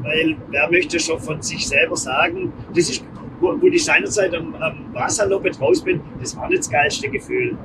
[0.03, 3.05] weil wer möchte schon von sich selber sagen, das ist,
[3.41, 7.57] wo, wo ich seinerzeit am, am Wasserloppet raus bin, das war nicht das geilste Gefühl.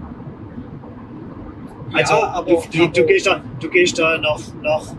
[1.93, 4.95] Also ja, aber, du, du, du, gehst da, du gehst da nach, nach,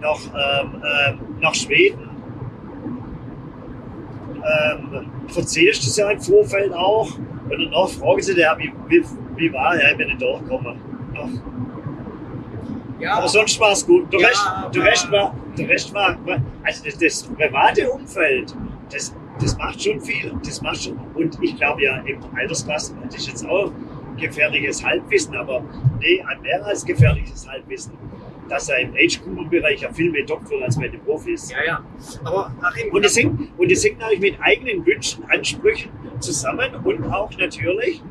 [0.00, 2.10] nach, ähm, ähm, nach Schweden,
[4.36, 7.08] ähm, verzehrst es ja im Vorfeld auch
[7.50, 9.04] Und danach fragen sie der, wie, wie,
[9.36, 10.76] wie war er, wenn ich durchkomme.
[11.16, 11.28] Ach,
[13.00, 14.12] Ja, aber sonst war es gut.
[14.12, 16.16] Der, Ja, Rest, der, Rest war, der Rest war,
[16.62, 18.54] also das, das private Umfeld,
[18.90, 20.32] das, das macht schon viel.
[20.44, 23.72] Das macht schon, und ich glaube ja, im Altersklassen, das ist jetzt auch
[24.16, 25.64] gefährliches Halbwissen, aber
[26.00, 27.92] nee, mehr als gefährliches Halbwissen,
[28.48, 31.50] dass er im Age-Group-Bereich ja viel mehr Doktor als bei den Profis.
[31.50, 31.84] ja, ja.
[32.24, 37.04] Aber Achim, Und das hängt, und das hängt natürlich mit eigenen Wünschen, Ansprüchen zusammen und
[37.12, 38.02] auch natürlich,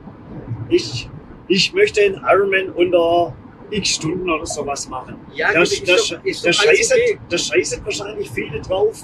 [0.70, 1.10] ich,
[1.48, 3.34] ich einen Ironman unter
[3.70, 5.16] x Stunden oder sowas machen.
[5.34, 7.20] Ja, da, gut, ist da, doch- ist da, doch alles scheißen, okay.
[7.30, 9.04] da scheißen wahrscheinlich viele drauf,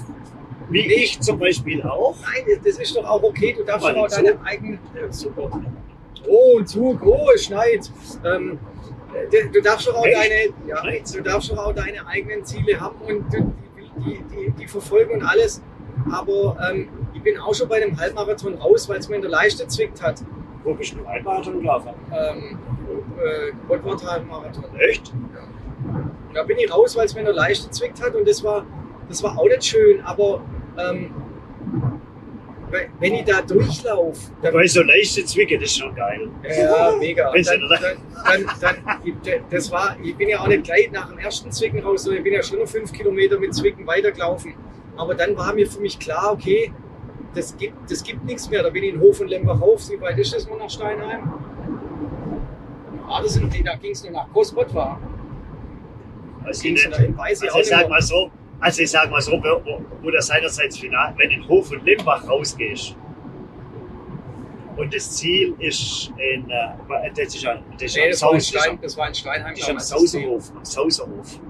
[0.70, 2.14] wie ich zum Beispiel auch.
[2.22, 3.54] Nein, das ist doch auch okay.
[3.56, 4.78] Du darfst auch deine eigenen.
[4.94, 5.50] Ja, super.
[6.28, 7.90] Oh, ein Zug, oh, es schneit.
[8.24, 8.58] Ähm,
[9.14, 10.16] äh, du darfst doch auch Echt?
[10.16, 10.82] deine, ja,
[11.14, 13.44] du darfst doch auch deine eigenen Ziele haben und die,
[14.04, 15.62] die, die, die verfolgen und alles.
[16.10, 19.30] Aber ähm, ich bin auch schon bei dem Halbmarathon raus, weil es mir in der
[19.30, 20.22] Leiste zwickt hat.
[20.62, 21.90] Wo bist du ein Marathon gelaufen?
[22.12, 22.58] Ähm,
[23.18, 24.64] äh, Halbmarathon.
[24.78, 25.12] Echt?
[25.12, 28.44] Und da bin ich raus, weil es mir in der Leiste zwickt hat und das
[28.44, 28.64] war,
[29.08, 30.42] das war auch nicht schön, aber
[30.90, 31.10] ähm,
[32.70, 36.28] we- wenn ich da durchlaufe, dann Weil so leichte Zwicke, das ist schon geil.
[36.48, 37.32] Ja, mega.
[37.32, 37.80] Dann, dann,
[38.24, 39.14] dann, dann, ich-
[39.50, 42.24] das war, ich bin ja auch nicht gleich nach dem ersten Zwicken raus, sondern ich
[42.24, 44.54] bin ja schon noch fünf Kilometer mit Zwicken weitergelaufen.
[44.96, 46.72] Aber dann war mir für mich klar, okay,
[47.34, 48.62] das gibt, das gibt nichts mehr.
[48.62, 49.88] Da bin ich in Hof und Lembach auf.
[49.88, 51.32] Wie weit ist das noch nach Steinheim?
[53.08, 55.00] Ah, das sind, da ging es nur nach Kospot war.
[56.44, 57.16] Also, Ging's nicht.
[57.18, 58.30] Weiß ich also ich sag nicht mal so,
[58.60, 62.26] also ich sag mal so, wo, wo das seinerseits Final, wenn in Hof und Limbach
[62.28, 62.96] rausgehst
[64.76, 68.40] und das Ziel ist in, äh, das ist, ein, das ist Nee, das war in
[68.40, 69.54] Saus, das Stein, ist, das war in Steinheim.
[69.54, 69.78] das ist am.
[69.78, 71.40] Sauserhof, am Sauserhof.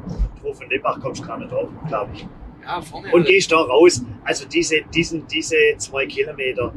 [0.42, 2.26] Hof und Limbach kommst du gar nicht drauf, glaube ich.
[2.62, 3.12] Ja, vorne.
[3.12, 6.72] Und gehst da raus, also diese, diesen, diese zwei Kilometer,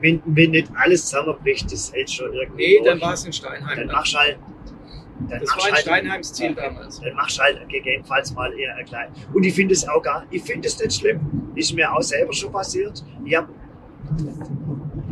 [0.00, 3.02] wenn, wenn nicht alles zusammenbricht, das hält schon irgendwie nee, dann durch.
[3.02, 3.78] war es in Steinheim.
[3.78, 4.38] dann machst du halt,
[5.28, 7.00] dann das war in halt, Steinheims Ziel damals.
[7.00, 9.08] dann machst du halt gegebenenfalls mal eher ein klein.
[9.32, 11.20] Und ich finde es auch gar, ich finde es nicht schlimm.
[11.54, 13.04] Ist mir auch selber schon passiert.
[13.24, 13.48] Ich hab,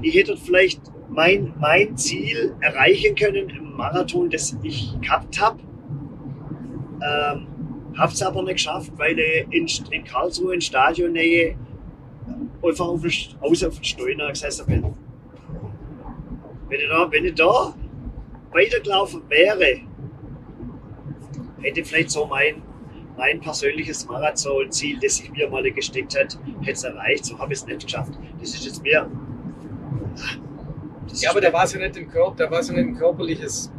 [0.03, 5.59] ich hätte vielleicht mein, mein Ziel erreichen können im Marathon, das ich gehabt habe.
[7.03, 7.47] Ähm,
[7.97, 11.57] habe es aber nicht geschafft, weil ich in, in Karlsruhe in Stadionnähe
[12.63, 14.95] einfach auf den, außer auf den Steuner gesessen bin.
[16.69, 17.75] Wenn ich da, wenn ich da
[18.53, 19.81] weitergelaufen wäre,
[21.63, 22.63] hätte vielleicht so mein,
[23.17, 27.25] mein persönliches Marathonziel, das ich mir mal gesteckt hätte, hätte es erreicht.
[27.25, 28.13] So habe ich es nicht geschafft.
[28.41, 29.09] Das ist jetzt mir.
[31.09, 32.87] Das Ja, aber da war es ja nicht im Körper, da war es ja nicht
[32.89, 33.73] ein körperliches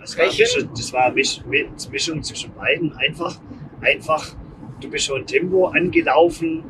[0.00, 0.56] das war, eine Gebrechen.
[0.56, 2.92] Mischung, das war eine Misch, Mi- Mischung zwischen beiden.
[2.96, 3.38] Einfach,
[3.80, 4.34] einfach,
[4.80, 6.64] du bist schon Tempo angelaufen,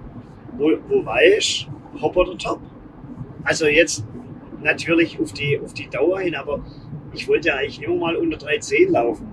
[0.57, 1.68] wo, wo weißt,
[2.01, 2.61] hopp oder top.
[3.45, 4.05] Also jetzt
[4.62, 6.64] natürlich auf die, auf die Dauer hin, aber
[7.12, 9.32] ich wollte ja eigentlich immer mal unter 3,10 laufen.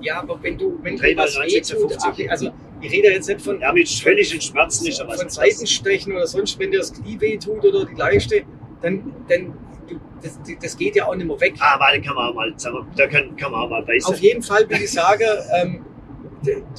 [0.00, 2.30] Ja, aber wenn du, wenn Drei dir was mal wehtut, 56.
[2.30, 5.30] also ich rede jetzt nicht von, Ja, mit völligen Schmerzen ja was von.
[5.30, 8.42] Seitenstechen oder sonst, wenn dir das Knie wehtut oder die Leiste,
[8.82, 9.54] dann, dann
[9.88, 11.54] du, das, das geht ja auch nicht mehr weg.
[11.60, 12.54] Ah, warte, kann man auch mal
[12.96, 14.12] da kann, kann man auch mal beißen.
[14.12, 15.24] Auf jeden Fall, wie ich sage,
[15.60, 15.84] ähm,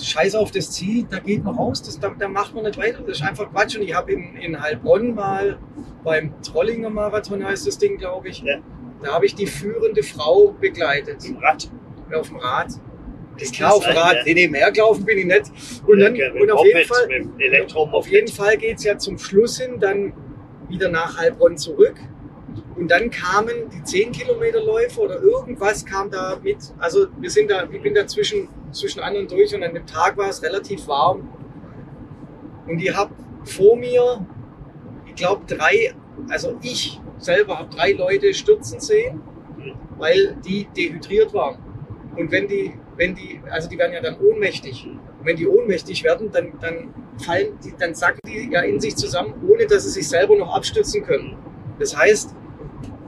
[0.01, 3.01] Scheiß auf das Ziel, da geht man raus, das, da, da macht man nicht weiter.
[3.05, 3.76] Das ist einfach Quatsch.
[3.76, 5.57] Und ich habe in, in Heilbronn mal
[6.03, 8.59] beim Trollinger Marathon heißt das Ding, glaube ich, Ja.
[9.01, 11.70] da habe ich die führende Frau begleitet Im Rad.
[12.15, 12.68] auf dem Rad.
[13.40, 14.24] Das Klar, auf dem sein, Rad, ja.
[14.26, 15.52] nee, nee, mehr gelaufen bin ich nicht.
[15.86, 19.18] Und, dann, Ja, und auf Moped, jeden Fall, auf jeden Fall geht es ja zum
[19.18, 20.14] Schluss hin dann
[20.70, 21.96] wieder nach Heilbronn zurück.
[22.76, 26.58] Und dann kamen die 10 Kilometer Läufe oder irgendwas kam da mit.
[26.78, 29.86] Also wir sind da, ich bin da zwischen, zwischen an und durch und an dem
[29.86, 31.28] Tag war es relativ warm.
[32.68, 33.14] Und ich habe
[33.46, 34.26] vor mir,
[35.08, 35.94] ich glaube drei,
[36.30, 39.22] also ich selber habe drei Leute stürzen sehen,
[39.98, 41.58] weil die dehydriert waren.
[42.16, 44.86] Und wenn die, wenn die, also die werden ja dann ohnmächtig.
[44.88, 46.93] Und wenn die ohnmächtig werden, dann, dann
[47.24, 50.54] fallen die, dann sacken die ja in sich zusammen, ohne dass sie sich selber noch
[50.56, 51.38] abstützen können.
[51.80, 52.36] Das heißt,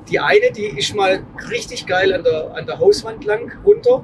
[0.09, 4.03] die eine, die ist mal richtig geil an der, an der Hauswand lang runter.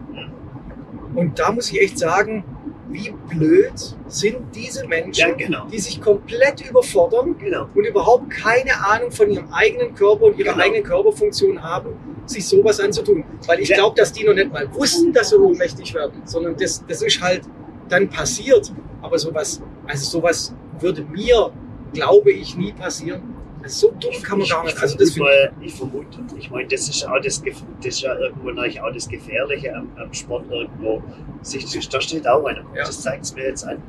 [1.16, 2.44] Und da muss ich echt sagen,
[2.90, 3.74] wie blöd
[4.08, 5.66] sind diese Menschen, Ja, genau.
[5.72, 7.68] die sich komplett überfordern Genau.
[7.74, 10.64] und überhaupt keine Ahnung von ihrem eigenen Körper und ihrer Genau.
[10.64, 11.90] eigenen Körperfunktion haben,
[12.26, 13.24] sich sowas anzutun.
[13.48, 16.84] Weil ich glaube, dass die noch nicht mal wussten, dass sie ohnmächtig werden, sondern das,
[16.88, 17.44] das ist halt
[17.90, 18.72] dann passiert.
[19.02, 21.52] Aber sowas, also sowas würde mir,
[21.94, 23.36] glaube ich, nie passieren.
[23.62, 24.76] Also so dumm kann man ich, gar nicht.
[24.76, 28.16] Ich Also das mal, ich vermute, ich meine, das ist auch das, das ist ja
[28.16, 31.02] irgendwo natürlich auch das Gefährliche am, am Sport irgendwo.
[31.42, 32.64] Sich, da steht auch einer.
[32.76, 32.86] Ja.
[32.86, 33.82] Das zeigt es mir jetzt an.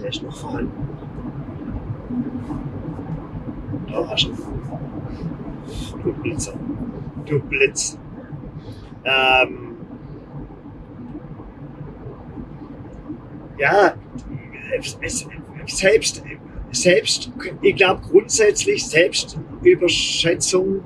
[0.00, 0.72] Der ist noch vorhanden.
[3.90, 4.34] Da hast du.
[6.02, 6.54] Du Blitzer.
[7.26, 7.98] Du Blitz.
[9.04, 9.76] Ähm,
[13.58, 13.94] ja,
[15.66, 16.24] selbst,
[16.72, 20.82] selbst, ich glaube grundsätzlich Selbstüberschätzung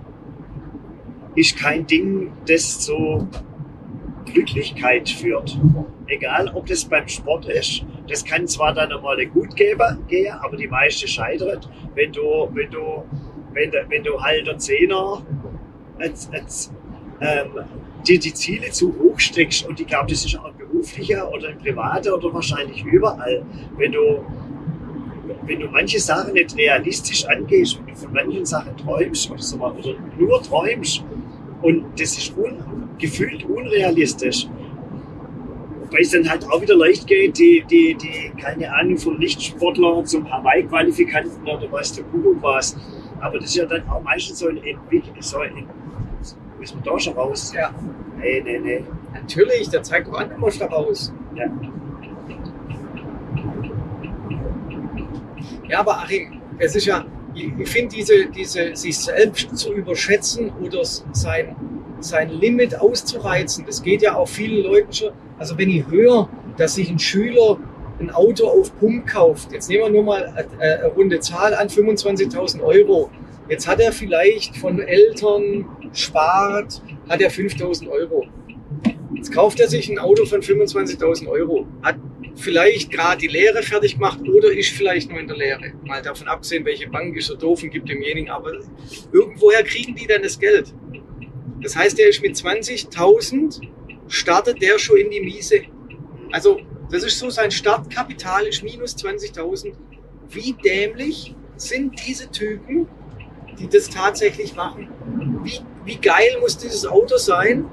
[1.34, 3.28] ist kein Ding, das zu
[4.26, 5.58] Glücklichkeit führt.
[6.06, 10.68] Egal, ob das beim Sport ist, das kann zwar dann einmal gut gehen, aber die
[10.68, 13.04] meiste scheitert, wenn du, wenn du,
[13.52, 15.22] wenn, wenn du halt der Zehner
[15.98, 16.72] als, als,
[17.20, 17.64] ähm,
[18.06, 21.58] dir die Ziele zu hoch steckst und ich glaube, das ist auch beruflicher oder im
[21.58, 23.44] Privaten oder wahrscheinlich überall,
[23.76, 24.24] wenn du
[25.44, 29.56] wenn du manche Sachen nicht realistisch angehst, wenn du von manchen Sachen träumst oder, so,
[29.56, 31.04] oder nur träumst
[31.62, 34.46] und das ist un, gefühlt unrealistisch,
[35.90, 40.04] weil es dann halt auch wieder leicht geht, die, die, die keine Ahnung, vom Nichtsportler
[40.04, 42.76] zum Hawaii-Qualifikanten oder was der Kuckuck was.
[43.20, 45.68] Aber das ist ja dann auch meistens so ein Entwicklung, so ein,
[46.60, 47.52] ist man da schon raus?
[47.54, 47.74] Ja.
[48.18, 48.84] Nee, nee, nee.
[49.12, 51.12] Natürlich, der zeigt doch an immer schon raus.
[51.34, 51.46] Ja.
[55.68, 57.04] Ja, aber Achim, es ist ja,
[57.34, 61.54] ich finde diese, diese, sich selbst zu überschätzen oder sein,
[62.00, 65.12] sein Limit auszureizen, das geht ja auch vielen Leuten schon.
[65.38, 67.58] Also wenn ich höre, dass sich ein Schüler
[68.00, 71.68] ein Auto auf Pump kauft, jetzt nehmen wir nur mal eine, eine runde Zahl an,
[71.68, 73.10] 25.000 Euro.
[73.48, 78.26] Jetzt hat er vielleicht von Eltern spart, hat er 5.000 Euro.
[79.14, 81.96] Jetzt kauft er sich ein Auto von 25.000 Euro, hat
[82.36, 85.72] vielleicht gerade die Lehre fertig gemacht oder ist vielleicht nur in der Lehre.
[85.84, 88.52] Mal davon abgesehen, welche Bank ist so doof und gibt demjenigen, aber
[89.12, 90.72] irgendwoher kriegen die dann das Geld.
[91.62, 93.60] Das heißt, der ist mit 20.000
[94.08, 95.62] startet der schon in die Miese.
[96.32, 99.72] Also, das ist so, sein Startkapital ist minus 20.000.
[100.30, 102.88] Wie dämlich sind diese Typen,
[103.58, 104.88] die das tatsächlich machen?
[105.42, 107.66] Wie, wie geil muss dieses Auto sein?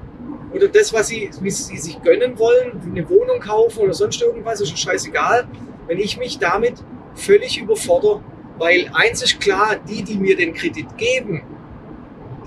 [0.52, 4.60] Oder das, was sie, wie sie sich gönnen wollen, eine Wohnung kaufen oder sonst irgendwas,
[4.60, 5.46] ist scheißegal.
[5.86, 6.74] Wenn ich mich damit
[7.14, 8.22] völlig überfordere,
[8.58, 11.42] weil eins ist klar, die, die mir den Kredit geben,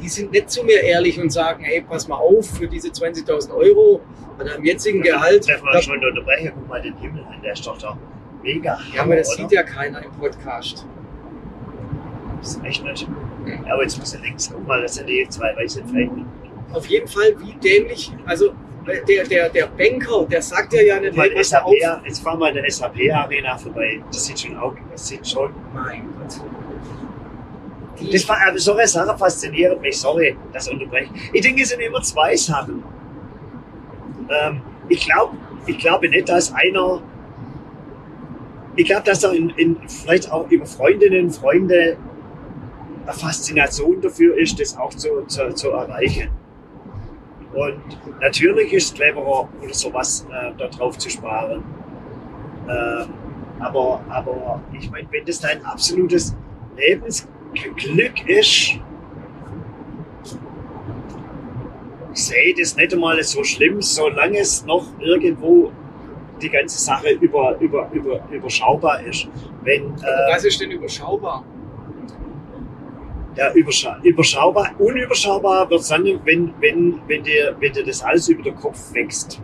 [0.01, 3.53] die sind nicht zu mir ehrlich und sagen, hey, pass mal auf, für diese 20.000
[3.53, 4.01] Euro
[4.39, 5.47] oder am jetzigen Gehalt.
[5.47, 6.51] Darf man schon unterbrechen?
[6.55, 7.97] Guck mal den Himmel an, der ist doch da
[8.43, 8.79] mega.
[8.93, 9.37] Ja, aber das oder?
[9.37, 10.85] sieht ja keiner im Podcast.
[12.39, 13.07] Das ist echt nicht.
[13.45, 14.49] Ja, aber jetzt muss er links.
[14.53, 16.25] Guck mal, das sind die zwei weißen Flecken.
[16.71, 18.11] Auf jeden Fall, wie dämlich.
[18.25, 18.53] Also,
[19.07, 21.73] der, der, der Banker, der sagt ja ja nicht, mal hey, SAP, auf.
[22.05, 24.01] Jetzt fahren wir in der SAP-Arena vorbei.
[24.11, 25.53] Das sieht schon auch, das sieht schon.
[25.73, 26.41] Mein Gott.
[28.11, 31.11] Das war, aber so eine Sache fasziniert mich, sorry, das unterbreche.
[31.33, 32.83] Ich denke, es sind immer zwei Sachen.
[34.29, 35.35] Ähm, ich glaube
[35.69, 37.01] ich glaube nicht, dass einer,
[38.75, 41.97] ich glaube, dass er in, in, vielleicht auch über Freundinnen, Freunde
[43.03, 46.29] eine Faszination dafür ist, das auch zu, zu, zu erreichen.
[47.53, 47.81] Und
[48.21, 51.63] natürlich ist es cleverer, oder sowas äh, da drauf zu sparen.
[52.69, 53.13] Ähm,
[53.59, 56.35] aber, aber ich meine, wenn das dein absolutes
[57.53, 58.79] Lebensglück ist,
[62.13, 65.71] sehe das nicht einmal so schlimm, solange es noch irgendwo
[66.41, 69.27] die ganze Sache über, über, über, überschaubar ist.
[69.63, 71.43] Wenn, äh, was ist denn überschaubar?
[73.39, 73.53] ja,
[74.03, 78.55] überschaubar, unüberschaubar wird es dann, wenn, wenn, wenn, dir, wenn dir das alles über den
[78.55, 79.41] Kopf wächst.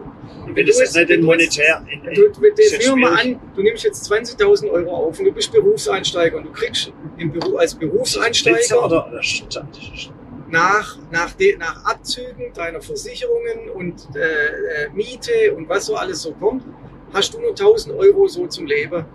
[0.53, 1.83] Wenn das jetzt nicht in monetär.
[1.91, 5.31] In, in, du, nehmen wir mal an, du nimmst jetzt 20.000 Euro auf und du
[5.31, 9.21] bist Berufseinsteiger und du kriegst im Beruf, als Berufseinsteiger oder, oder
[10.49, 16.21] nach, nach, de, nach Abzügen deiner Versicherungen und äh, äh, Miete und was so alles
[16.21, 16.63] so kommt,
[17.13, 19.05] hast du nur 1000 Euro so zum Leben.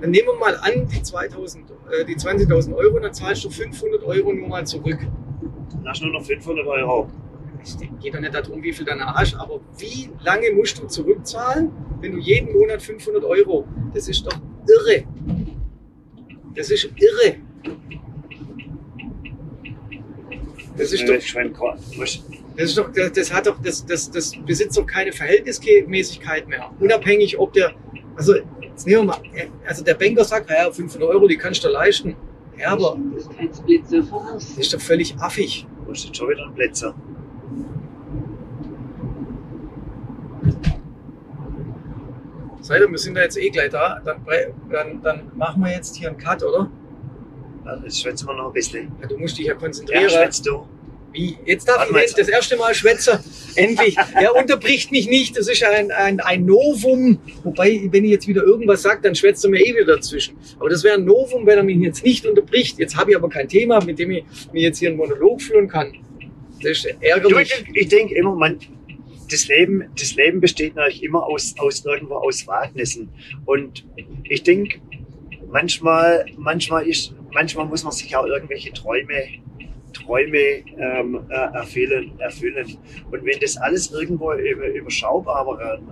[0.00, 4.02] Dann nehmen wir mal an, die 2000 äh, die 20.000 Euro, dann zahlst du 500
[4.04, 4.98] Euro nur mal zurück.
[5.00, 7.10] Dann hast du nur noch 500 Euro.
[7.64, 11.72] Es geht doch nicht darum, wie viel deine hast, aber wie lange musst du zurückzahlen,
[12.00, 13.66] wenn du jeden Monat 500 Euro?
[13.92, 14.38] Das ist doch
[14.68, 15.04] irre.
[16.54, 17.36] Das ist irre.
[20.76, 21.14] Das ist doch.
[22.56, 26.70] Das, ist doch, das, das, hat doch, das, das, das besitzt doch keine Verhältnismäßigkeit mehr.
[26.78, 27.72] Unabhängig, ob der,
[28.14, 28.34] also
[28.74, 29.18] Jetzt nehmen wir mal,
[29.64, 32.16] also der Banker sagt, naja, 500 Euro, die kannst du leisten.
[32.58, 32.98] Ja, aber
[33.40, 35.64] das ist doch völlig affig.
[35.78, 36.92] Du musst jetzt schon wieder ein Blitzer.
[42.64, 44.00] Seid ihr, wir sind da jetzt eh gleich da.
[44.02, 44.24] Dann,
[44.70, 46.70] dann, dann machen wir jetzt hier einen Cut, oder?
[47.82, 48.90] Jetzt schwätzen wir noch ein bisschen.
[49.02, 50.04] Ja, du musst dich ja konzentrieren.
[50.04, 50.66] Ja, schwätzt du.
[51.12, 51.36] Wie?
[51.44, 53.18] Jetzt darf Warte ich das erste Mal schwätzen.
[53.54, 53.96] Endlich.
[54.18, 55.36] Er unterbricht mich nicht.
[55.36, 57.18] Das ist ein, ein, ein Novum.
[57.42, 60.34] Wobei, wenn ich jetzt wieder irgendwas sage, dann schwätzt er mir eh wieder dazwischen.
[60.58, 62.78] Aber das wäre ein Novum, wenn er mich jetzt nicht unterbricht.
[62.78, 65.68] Jetzt habe ich aber kein Thema, mit dem ich mir jetzt hier einen Monolog führen
[65.68, 65.92] kann.
[66.62, 67.62] Das ist Du, ärgerlich.
[67.68, 68.58] ich, ich denke immer, man,
[69.34, 73.08] das Leben, das Leben besteht natürlich immer aus, aus irgendwo aus Wagnissen.
[73.44, 73.84] Und
[74.24, 74.80] ich denke,
[75.50, 79.14] manchmal, manchmal ist, manchmal muss man sich auch irgendwelche Träume,
[79.92, 82.78] Träume ähm, äh, erfüllen, erfüllen.
[83.10, 85.82] Und wenn das alles irgendwo über, überschaubar wäre,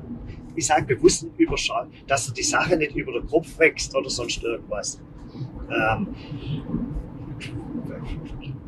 [0.54, 5.00] ich sage bewusst überschaubar, dass die Sache nicht über den Kopf wächst oder sonst irgendwas.
[5.70, 6.08] Ähm,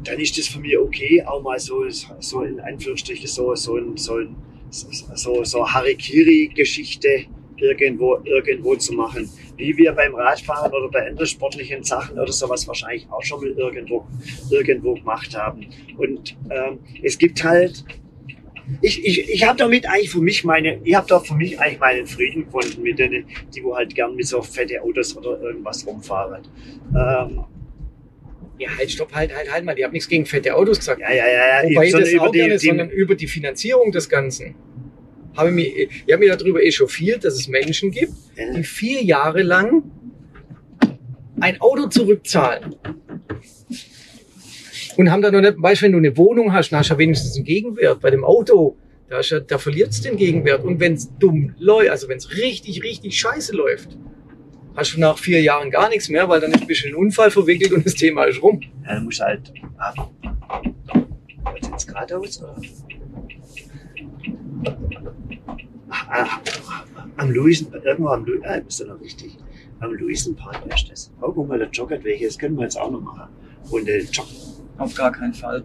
[0.02, 3.96] dann ist das für mich okay, auch mal so, so in Anführungsstrichen so, so ein,
[3.96, 4.36] so ein,
[5.14, 9.28] so, so Harikiri-Geschichte irgendwo, irgendwo zu machen.
[9.56, 13.50] Wie wir beim Radfahren oder bei anderen sportlichen Sachen oder sowas wahrscheinlich auch schon mal
[13.50, 14.04] irgendwo,
[14.50, 15.66] irgendwo gemacht haben.
[15.96, 17.84] Und ähm, es gibt halt,
[18.80, 21.78] ich, ich, ich habe damit eigentlich für mich meine, ich habe da für mich eigentlich
[21.78, 25.86] meinen Frieden gefunden mit denen, die wo halt gern mit so fette Autos oder irgendwas
[25.86, 26.42] rumfahren.
[26.96, 27.44] Ähm,
[28.58, 29.76] Ja, halt, stopp, halt, halt, halt mal.
[29.76, 31.00] Ich habe nichts gegen fette Autos gesagt.
[31.00, 31.68] ja, ja, ja, ja.
[31.70, 34.54] Wobei ich sondern das auch gerne, die, sondern über die Finanzierung des Ganzen.
[35.36, 35.76] Habe ich, mich,
[36.06, 39.82] ich habe mich darüber echauffiert, dass es Menschen gibt, die, die vier Jahre lang
[41.40, 42.76] ein Auto zurückzahlen.
[44.96, 46.94] Und haben dann noch nicht, weißt du, wenn du eine Wohnung hast, dann hast du
[46.94, 48.00] ja wenigstens einen Gegenwert.
[48.00, 48.76] Bei dem Auto,
[49.08, 50.62] da, ja- da verliert es den Gegenwert.
[50.64, 53.98] Und wenn es dumm läuft, also wenn es richtig, richtig scheiße läuft,
[54.76, 57.30] hast du nach vier Jahren gar nichts mehr, weil dann ist ein bisschen ein Unfall
[57.30, 58.60] verwickelt und das Thema ist rum.
[58.84, 60.10] Ja, dann musst du halt ab.
[61.44, 62.42] Was jetzt geradeaus?
[62.42, 62.56] Oder?
[65.88, 66.84] Ach, ah,
[67.16, 69.36] am Luisen, irgendwo am Luisen, ah, bist du noch richtig.
[69.80, 71.12] Am Luisenpark ist das.
[71.20, 73.28] Oh, guck mal, der Joggerweg, das können wir jetzt auch noch machen.
[73.70, 74.26] Und der Jog
[74.78, 75.64] Auf gar keinen Fall.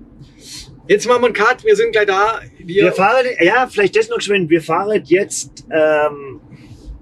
[0.87, 2.39] Jetzt machen wir einen Cut, wir sind gleich da.
[2.57, 4.49] Wir, Wir fahren, ja, vielleicht das noch geschwind.
[4.49, 6.41] Wir fahren jetzt ähm,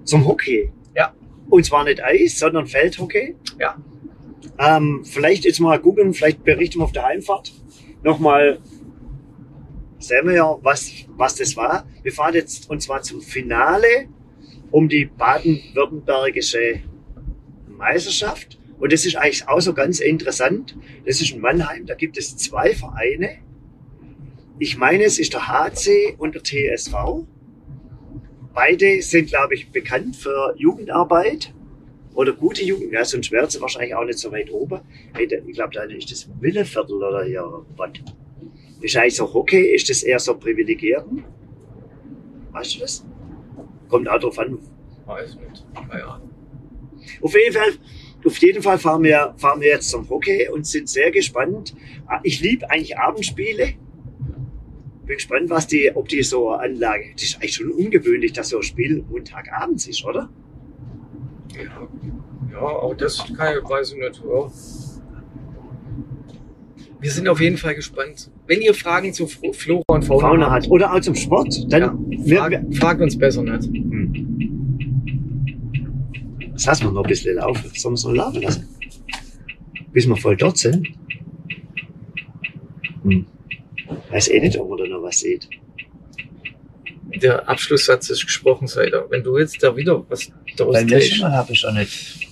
[0.04, 0.70] zum Hockey.
[1.48, 3.36] Und zwar nicht Eis, sondern Feldhockey.
[3.58, 3.76] Ja.
[4.58, 7.52] Ähm, vielleicht jetzt mal gucken, vielleicht berichten wir auf der Heimfahrt.
[8.02, 8.58] Nochmal
[9.98, 11.86] sehen wir ja, was, was das war.
[12.02, 14.08] Wir fahren jetzt und zwar zum Finale
[14.70, 16.82] um die baden-württembergische
[17.66, 18.58] Meisterschaft.
[18.78, 20.76] Und das ist eigentlich auch so ganz interessant.
[21.04, 23.38] Das ist in Mannheim, da gibt es zwei Vereine.
[24.58, 27.26] Ich meine, es ist der HC und der TSV.
[28.58, 31.54] Beide sind, glaube ich, bekannt für Jugendarbeit
[32.14, 32.92] oder gute Jugend.
[32.92, 34.80] Ja, sonst wären sie wahrscheinlich auch nicht so weit oben.
[35.16, 37.44] Ich glaube, da ist das Willeviertel oder hier.
[37.76, 37.90] Was?
[38.80, 39.60] Ist eigentlich so Hockey?
[39.60, 41.22] Ist das eher so Privilegierten?
[42.50, 43.06] Weißt du das?
[43.88, 44.58] Kommt auch drauf an.
[45.06, 45.64] Weiß nicht.
[45.88, 46.30] Keine Ahnung.
[47.22, 47.70] Auf jeden Fall,
[48.24, 51.76] auf jeden Fall fahren wir, fahren wir jetzt zum Hockey und sind sehr gespannt.
[52.24, 53.74] Ich liebe eigentlich Abendspiele.
[55.08, 57.12] Bin gespannt, was die, ob die so Anlage.
[57.14, 60.28] Das ist eigentlich schon ungewöhnlich, dass so ein Spiel Montagabends ist, oder?
[61.56, 61.88] Ja,
[62.52, 64.22] ja, auch das kann ich, weiß ich nicht.
[64.22, 64.50] Ja.
[67.00, 68.30] Wir sind auf jeden Fall gespannt.
[68.46, 70.70] Wenn ihr Fragen zu Flora und Fauna, Fauna habt, hat.
[70.70, 71.72] Oder auch zum Sport.
[71.72, 71.96] Dann, ja,
[72.26, 73.64] wir, frag, wir, fragt uns besser nicht.
[73.64, 74.24] hm.
[76.52, 77.70] Das lassen wir noch ein bisschen laufen.
[77.74, 78.68] Sollen wir es noch laufen lassen?
[79.90, 80.86] Bis wir voll dort sind.
[83.04, 83.24] Hm.
[84.10, 85.48] Weiß eh nicht, ob man da noch was sieht.
[87.22, 89.06] Der Abschlusssatz ist gesprochen, Seider.
[89.10, 92.28] Wenn du jetzt da wieder was daraus Beim letzten Mal habe ich auch nicht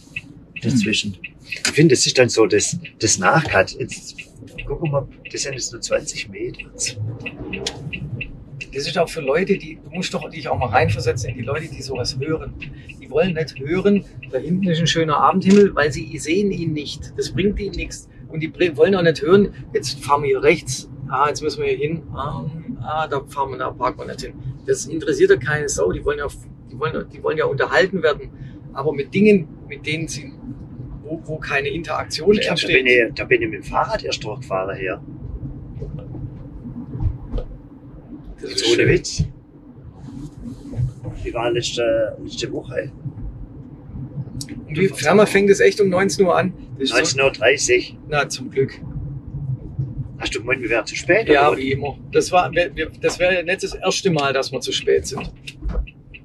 [0.63, 1.17] dazwischen.
[1.49, 3.73] Ich finde, das ist dann so das, das Nachcut.
[3.79, 4.17] Jetzt
[4.69, 6.63] wir mal, das sind jetzt nur 20 Meter.
[6.73, 6.97] das
[8.87, 11.69] ist auch für Leute, die, du musst doch dich auch mal reinversetzen in die Leute,
[11.69, 12.55] die sowas hören.
[13.01, 17.13] Die wollen nicht hören, da hinten ist ein schöner Abendhimmel, weil sie sehen ihn nicht.
[17.17, 18.09] Das bringt ihnen nichts.
[18.29, 21.69] Und die wollen auch nicht hören, jetzt fahren wir hier rechts, ah, jetzt müssen wir
[21.69, 22.45] hier hin, ah,
[22.83, 24.35] ah da fahren wir, da parken wir nicht hin.
[24.67, 26.27] Das interessiert ja keine Sau, die wollen ja,
[26.71, 28.31] die wollen, die wollen ja unterhalten werden,
[28.73, 30.33] aber mit Dingen, mit denen sie,
[31.03, 33.09] wo, wo keine Interaktion Ich glaube, da, bin entsteht.
[33.09, 35.01] ich- da bin ich mit dem Fahrrad erst durchgefahren hier.
[38.41, 38.87] Das ist ohne.
[38.89, 39.25] Witz.
[41.25, 42.93] Die war letzte, letzte Woche.
[44.69, 44.89] Und wie
[45.27, 46.53] fängt es echt um 19 Uhr an.
[46.79, 47.99] Das ist so, 19.30 Uhr.
[48.09, 48.79] na, zum Glück.
[50.19, 51.29] Hast du gemeint, wir wären zu spät?
[51.29, 51.59] Ja, oder?
[51.59, 51.99] wie immer.
[52.13, 55.31] Das war, wir, wir- das wäre nicht das erste Mal, dass wir zu spät sind.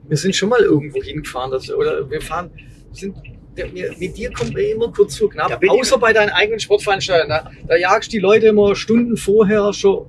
[0.08, 2.52] Wir sind schon mal irgendwo hingefahren, das, oder wir fahren,
[2.92, 3.16] sind,
[3.56, 7.30] wir, mit dir kommen wir immer kurz vor knapp, ich- außer bei deinen eigenen Sportveranstaltungen.
[7.30, 10.06] Da, da jagst die Leute immer Stunden vorher schon.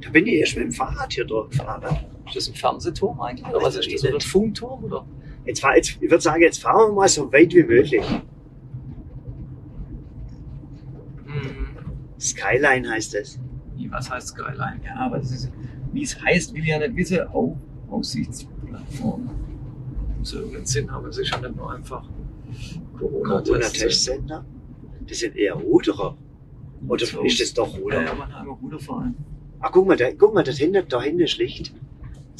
[0.00, 1.82] Da bin ich erst mit dem Fahrrad hier durchgefahren.
[2.26, 3.46] Ist das ein Fernsehturm eigentlich?
[3.48, 4.04] Oder was ist das?
[4.04, 4.20] Oder ein.
[4.20, 4.84] Funkturm?
[4.84, 5.04] Oder?
[5.46, 8.02] Jetzt fahr, jetzt, ich würde sagen, jetzt fahren wir mal so weit wie möglich.
[12.24, 13.38] Skyline heißt es.
[13.76, 14.80] Wie, was heißt Skyline?
[14.84, 15.50] Ja, aber das ist,
[15.92, 17.20] wie es heißt, will ich ja nicht wissen.
[17.28, 17.56] Au,
[17.90, 19.30] Aussichtsplattform.
[20.22, 21.06] Ja irgendeinen Sinn haben.
[21.08, 22.08] Es ist ja nicht nur einfach
[22.98, 23.48] Corona-Tests.
[23.50, 24.44] Corona-Testsender?
[25.06, 26.16] Das sind eher Ruderer.
[26.88, 27.22] Oder So.
[27.22, 28.04] ist das doch Ja, Ruder?
[28.04, 29.14] ja, man hat immer Ruderverein.
[29.60, 31.74] Ach, guck mal, da, guck mal, da hinten, da hinten ist Licht.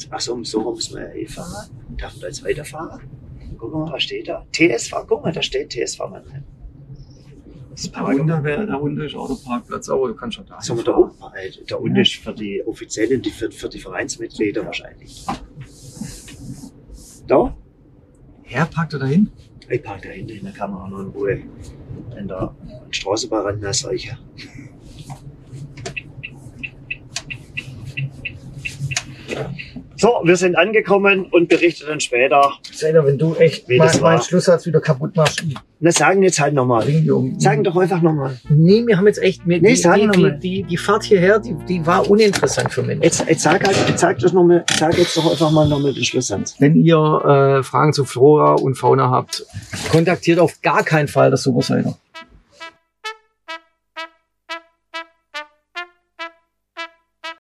[0.09, 1.69] Ach so, so rum muss man ja eh fahren.
[1.97, 3.01] Darf man da jetzt weiterfahren?
[3.57, 4.45] Guck mal, was steht da?
[4.51, 6.43] TSV, guck mal, da steht TSV Mannheim.
[7.75, 10.61] Das Da unten, wäre, da unten ist auch der Parkplatz, aber du kannst schon da
[10.61, 14.65] Sollen wir da äh, Da unten ist für die Offiziellen, die für, für die Vereinsmitglieder
[14.65, 15.25] wahrscheinlich.
[17.27, 17.53] Da?
[18.43, 19.29] Herr, parkt er dahin?
[19.67, 21.41] Ich park da hinten, da kann man auch noch in Ruhe
[22.17, 22.55] in der
[22.91, 24.17] Straßenbahn ran, solche.
[29.97, 32.51] So, wir sind angekommen und berichten dann später.
[32.73, 34.21] Seiner, wenn du echt Wie das war.
[34.21, 35.41] Schlusssatz wieder kaputt machst,
[35.79, 36.85] Na, sagen jetzt halt nochmal.
[37.09, 37.39] um.
[37.39, 38.37] Sagen doch einfach nochmal.
[38.49, 41.39] Nee, wir haben jetzt echt, wir, Nee, die, sag die, die, die, die Fahrt hierher,
[41.39, 42.99] die, die war uninteressant für mich.
[43.01, 45.93] Jetzt, jetzt sag halt, jetzt sag das noch mal, sag jetzt doch einfach mal nochmal
[45.93, 46.55] den Schlusssatz.
[46.59, 46.97] Wenn ihr
[47.59, 49.45] äh, Fragen zu Flora und Fauna habt,
[49.91, 51.97] kontaktiert auf gar keinen Fall das Superseiter.